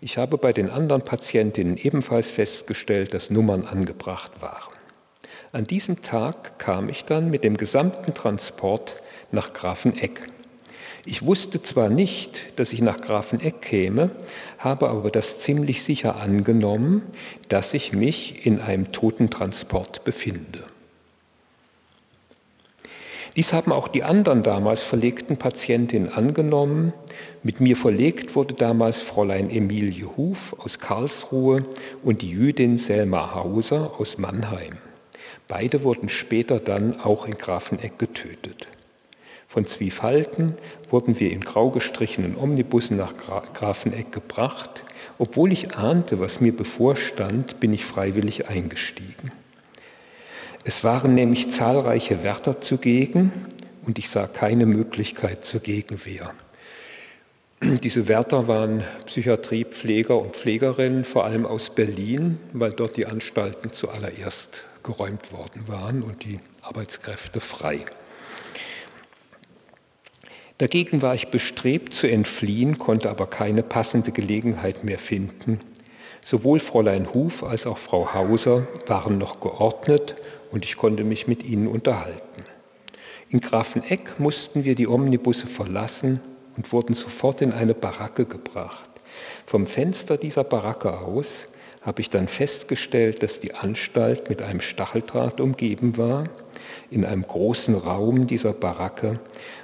[0.00, 4.72] Ich habe bei den anderen Patientinnen ebenfalls festgestellt, dass Nummern angebracht waren.
[5.50, 10.28] An diesem Tag kam ich dann mit dem gesamten Transport nach Grafeneck.
[11.04, 14.10] Ich wusste zwar nicht, dass ich nach Grafeneck käme,
[14.58, 17.02] habe aber das ziemlich sicher angenommen,
[17.48, 20.62] dass ich mich in einem Totentransport befinde.
[23.34, 26.92] Dies haben auch die anderen damals verlegten Patientinnen angenommen.
[27.42, 31.64] Mit mir verlegt wurde damals Fräulein Emilie Huf aus Karlsruhe
[32.02, 34.76] und die Jüdin Selma Hauser aus Mannheim.
[35.48, 38.68] Beide wurden später dann auch in Grafeneck getötet.
[39.48, 40.56] Von Zwiefalten
[40.90, 43.14] wurden wir in grau gestrichenen Omnibussen nach
[43.54, 44.84] Grafeneck gebracht.
[45.18, 49.32] Obwohl ich ahnte, was mir bevorstand, bin ich freiwillig eingestiegen.
[50.64, 53.32] Es waren nämlich zahlreiche Wärter zugegen
[53.84, 56.34] und ich sah keine Möglichkeit zur Gegenwehr.
[57.60, 64.62] Diese Wärter waren Psychiatriepfleger und Pflegerinnen, vor allem aus Berlin, weil dort die Anstalten zuallererst
[64.84, 67.80] geräumt worden waren und die Arbeitskräfte frei.
[70.58, 75.58] Dagegen war ich bestrebt zu entfliehen, konnte aber keine passende Gelegenheit mehr finden.
[76.20, 80.14] Sowohl Fräulein Huf als auch Frau Hauser waren noch geordnet
[80.52, 82.44] und ich konnte mich mit ihnen unterhalten.
[83.30, 86.20] In Grafeneck mussten wir die Omnibusse verlassen
[86.56, 88.90] und wurden sofort in eine Baracke gebracht.
[89.46, 91.46] Vom Fenster dieser Baracke aus
[91.82, 96.24] habe ich dann festgestellt, dass die Anstalt mit einem Stacheldraht umgeben war.
[96.90, 99.18] In einem großen Raum dieser Baracke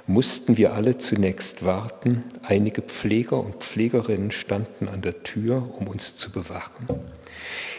[0.05, 2.25] mussten wir alle zunächst warten.
[2.43, 6.87] Einige Pfleger und Pflegerinnen standen an der Tür, um uns zu bewachen.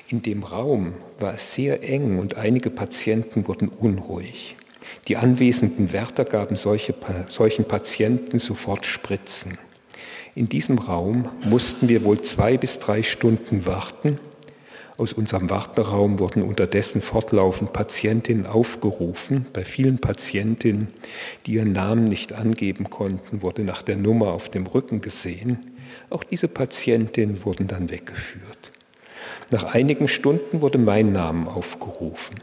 [0.09, 4.57] In dem Raum war es sehr eng und einige Patienten wurden unruhig.
[5.07, 6.95] Die anwesenden Wärter gaben solche,
[7.29, 9.59] solchen Patienten sofort Spritzen.
[10.35, 14.19] In diesem Raum mussten wir wohl zwei bis drei Stunden warten
[15.01, 19.47] Aus unserem Warteraum wurden unterdessen fortlaufend Patientinnen aufgerufen.
[19.55, 20.89] Bei vielen Patientinnen,
[21.47, 25.79] die ihren Namen nicht angeben konnten, wurde nach der Nummer auf dem Rücken gesehen.
[26.11, 28.73] Auch diese Patientinnen wurden dann weggeführt.
[29.51, 32.37] Nach einigen Stunden wurde mein Name aufgerufen.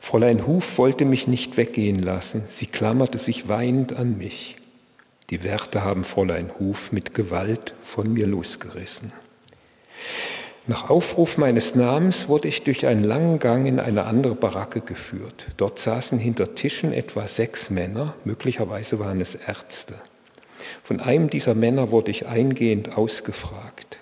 [0.00, 2.44] Fräulein Huf wollte mich nicht weggehen lassen.
[2.46, 4.56] Sie klammerte sich weinend an mich.
[5.28, 9.12] Die Wärter haben Fräulein Huf mit Gewalt von mir losgerissen.
[10.68, 15.46] Nach Aufruf meines Namens wurde ich durch einen langen Gang in eine andere Baracke geführt.
[15.56, 19.96] Dort saßen hinter Tischen etwa sechs Männer, möglicherweise waren es Ärzte.
[20.84, 23.98] Von einem dieser Männer wurde ich eingehend ausgefragt.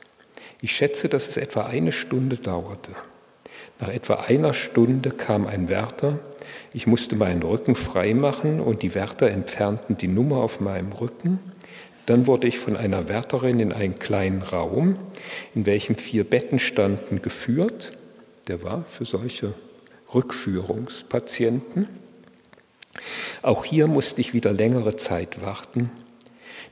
[0.61, 2.91] Ich schätze, dass es etwa eine Stunde dauerte.
[3.79, 6.19] Nach etwa einer Stunde kam ein Wärter.
[6.75, 11.39] Ich musste meinen Rücken freimachen und die Wärter entfernten die Nummer auf meinem Rücken.
[12.11, 14.97] Dann wurde ich von einer Wärterin in einen kleinen Raum,
[15.55, 17.93] in welchem vier Betten standen, geführt.
[18.49, 19.55] Der war für solche
[20.13, 21.87] Rückführungspatienten.
[23.43, 25.93] Auch hier musste ich wieder längere Zeit warten.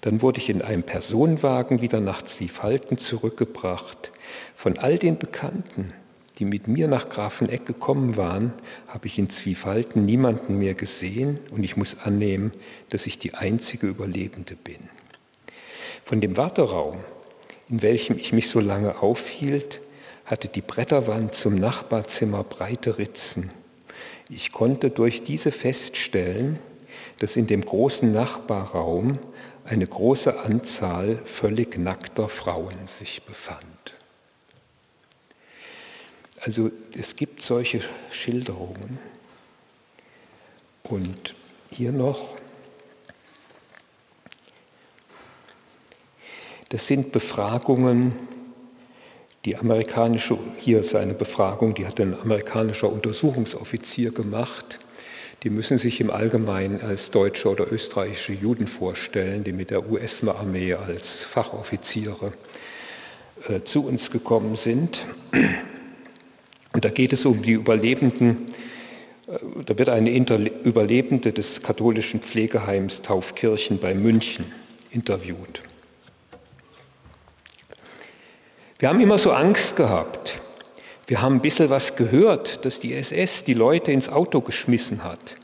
[0.00, 4.10] Dann wurde ich in einem Personenwagen wieder nach Zwiefalten zurückgebracht.
[4.56, 5.92] Von all den Bekannten,
[6.40, 8.54] die mit mir nach Grafeneck gekommen waren,
[8.88, 12.50] habe ich in Zwiefalten niemanden mehr gesehen und ich muss annehmen,
[12.90, 14.80] dass ich die einzige Überlebende bin.
[16.04, 16.98] Von dem Warteraum,
[17.68, 19.80] in welchem ich mich so lange aufhielt,
[20.24, 23.50] hatte die Bretterwand zum Nachbarzimmer breite Ritzen.
[24.28, 26.58] Ich konnte durch diese feststellen,
[27.18, 29.18] dass in dem großen Nachbarraum
[29.64, 33.94] eine große Anzahl völlig nackter Frauen sich befand.
[36.40, 37.80] Also es gibt solche
[38.10, 38.98] Schilderungen.
[40.84, 41.34] Und
[41.70, 42.36] hier noch
[46.70, 48.14] Das sind Befragungen,
[49.46, 54.78] die amerikanische, hier ist eine Befragung, die hat ein amerikanischer Untersuchungsoffizier gemacht.
[55.44, 60.74] Die müssen sich im Allgemeinen als deutsche oder österreichische Juden vorstellen, die mit der US-Armee
[60.74, 62.32] als Fachoffiziere
[63.48, 65.06] äh, zu uns gekommen sind.
[66.74, 68.52] Und da geht es um die Überlebenden,
[69.26, 74.46] äh, da wird eine Inter Überlebende des katholischen Pflegeheims Taufkirchen bei München
[74.90, 75.62] interviewt.
[78.80, 80.40] Wir haben immer so Angst gehabt.
[81.08, 85.34] Wir haben ein bisschen was gehört, dass die SS die Leute ins Auto geschmissen hat.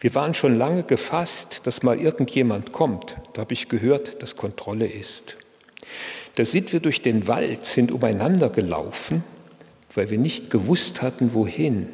[0.00, 3.14] Wir waren schon lange gefasst, dass mal irgendjemand kommt.
[3.32, 5.36] Da habe ich gehört, dass Kontrolle ist.
[6.34, 9.22] Da sind wir durch den Wald, sind umeinander gelaufen,
[9.94, 11.88] weil wir nicht gewusst hatten, wohin.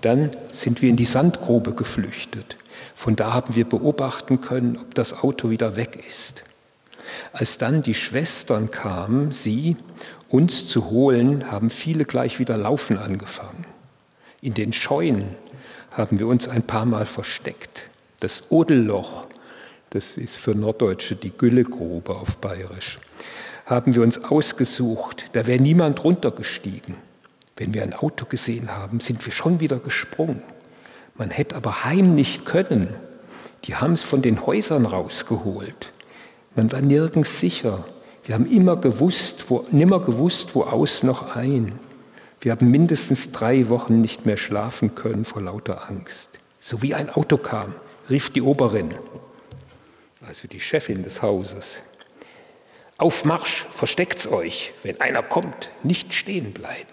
[0.00, 2.56] Dann sind wir in die Sandgrube geflüchtet.
[2.94, 6.44] Von da haben wir beobachten können, ob das Auto wieder weg ist.
[7.32, 9.76] Als dann die Schwestern kamen, sie
[10.28, 13.66] uns zu holen, haben viele gleich wieder laufen angefangen.
[14.40, 15.36] In den Scheunen
[15.90, 17.84] haben wir uns ein paar Mal versteckt.
[18.20, 19.26] Das Odelloch,
[19.90, 22.98] das ist für Norddeutsche die Güllegrube auf Bayerisch,
[23.66, 25.26] haben wir uns ausgesucht.
[25.32, 26.96] Da wäre niemand runtergestiegen.
[27.56, 30.42] Wenn wir ein Auto gesehen haben, sind wir schon wieder gesprungen.
[31.14, 32.94] Man hätte aber heim nicht können.
[33.64, 35.92] Die haben es von den Häusern rausgeholt.
[36.54, 37.84] Man war nirgends sicher.
[38.24, 41.78] Wir haben immer gewusst, wo, nimmer gewusst, wo aus noch ein.
[42.40, 46.28] Wir haben mindestens drei Wochen nicht mehr schlafen können vor lauter Angst.
[46.60, 47.74] So wie ein Auto kam,
[48.10, 48.94] rief die Oberin,
[50.26, 51.78] also die Chefin des Hauses.
[52.98, 56.92] Auf Marsch, versteckt's euch, wenn einer kommt, nicht stehen bleiben.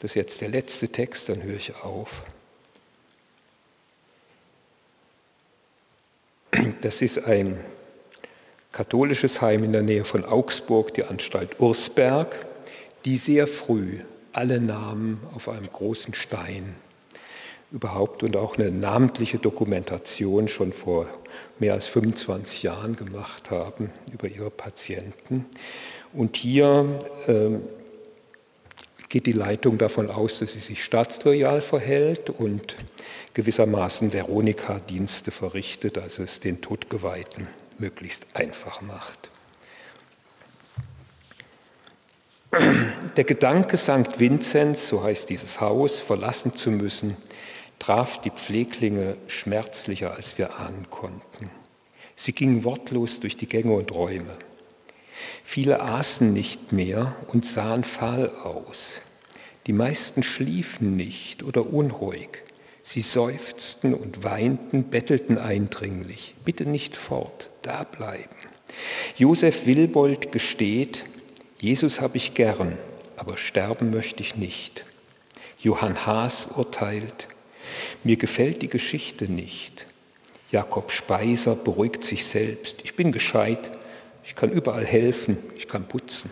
[0.00, 2.10] Das ist jetzt der letzte Text, dann höre ich auf.
[6.84, 7.56] Das ist ein
[8.70, 12.44] katholisches Heim in der Nähe von Augsburg, die Anstalt Ursberg,
[13.06, 14.00] die sehr früh
[14.34, 16.74] alle Namen auf einem großen Stein
[17.72, 21.06] überhaupt und auch eine namentliche Dokumentation schon vor
[21.58, 25.46] mehr als 25 Jahren gemacht haben über ihre Patienten.
[26.12, 27.60] Und hier äh,
[29.14, 32.74] geht die Leitung davon aus, dass sie sich staatsloyal verhält und
[33.34, 37.46] gewissermaßen Veronika-Dienste verrichtet, also es den Todgeweihten
[37.78, 39.30] möglichst einfach macht.
[43.16, 44.18] Der Gedanke, St.
[44.18, 47.16] Vinzenz, so heißt dieses Haus, verlassen zu müssen,
[47.78, 51.52] traf die Pfleglinge schmerzlicher, als wir ahnen konnten.
[52.16, 54.36] Sie gingen wortlos durch die Gänge und Räume.
[55.44, 59.00] Viele aßen nicht mehr und sahen fahl aus.
[59.66, 62.42] Die meisten schliefen nicht oder unruhig.
[62.82, 66.34] Sie seufzten und weinten, bettelten eindringlich.
[66.44, 68.36] Bitte nicht fort, da bleiben.
[69.16, 71.04] Josef Wilbold gesteht,
[71.58, 72.76] Jesus habe ich gern,
[73.16, 74.84] aber sterben möchte ich nicht.
[75.60, 77.28] Johann Haas urteilt,
[78.02, 79.86] mir gefällt die Geschichte nicht.
[80.50, 82.76] Jakob Speiser beruhigt sich selbst.
[82.84, 83.70] Ich bin gescheit,
[84.24, 86.30] ich kann überall helfen, ich kann putzen,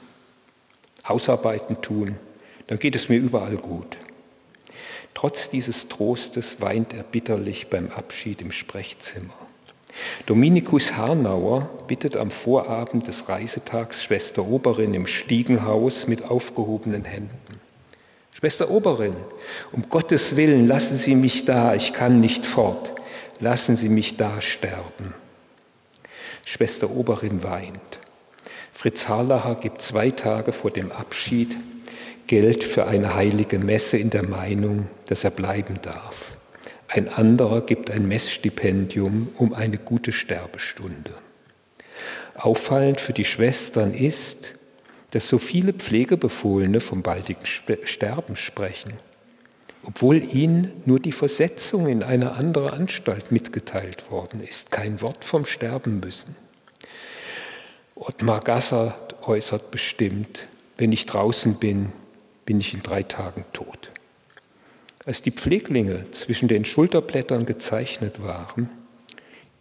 [1.06, 2.16] Hausarbeiten tun,
[2.66, 3.98] dann geht es mir überall gut.
[5.14, 9.34] Trotz dieses Trostes weint er bitterlich beim Abschied im Sprechzimmer.
[10.24, 17.60] Dominikus Harnauer bittet am Vorabend des Reisetags Schwester Oberin im Stiegenhaus mit aufgehobenen Händen.
[18.32, 19.14] Schwester Oberin,
[19.72, 22.94] um Gottes Willen lassen Sie mich da, ich kann nicht fort,
[23.38, 25.14] lassen Sie mich da sterben.
[26.44, 27.98] Schwester Oberin weint.
[28.74, 31.56] Fritz Harlacher gibt zwei Tage vor dem Abschied
[32.26, 36.32] Geld für eine heilige Messe in der Meinung, dass er bleiben darf.
[36.88, 41.12] Ein anderer gibt ein Messstipendium um eine gute Sterbestunde.
[42.34, 44.52] Auffallend für die Schwestern ist,
[45.10, 48.94] dass so viele Pflegebefohlene vom baldigen Sterben sprechen,
[49.84, 55.44] obwohl ihnen nur die Versetzung in eine andere Anstalt mitgeteilt worden ist, kein Wort vom
[55.44, 56.36] Sterben müssen.
[57.94, 61.92] Ottmar Gasser äußert bestimmt, wenn ich draußen bin,
[62.44, 63.90] bin ich in drei Tagen tot.
[65.04, 68.68] Als die Pfleglinge zwischen den Schulterblättern gezeichnet waren,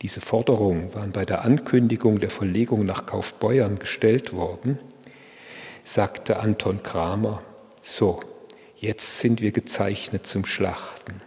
[0.02, 4.80] diese Forderungen waren bei der Ankündigung der Verlegung nach Kaufbeuern gestellt worden,
[5.84, 7.42] sagte Anton Kramer,
[7.84, 8.20] so,
[8.82, 11.22] jetzt sind wir gezeichnet zum Schlachten.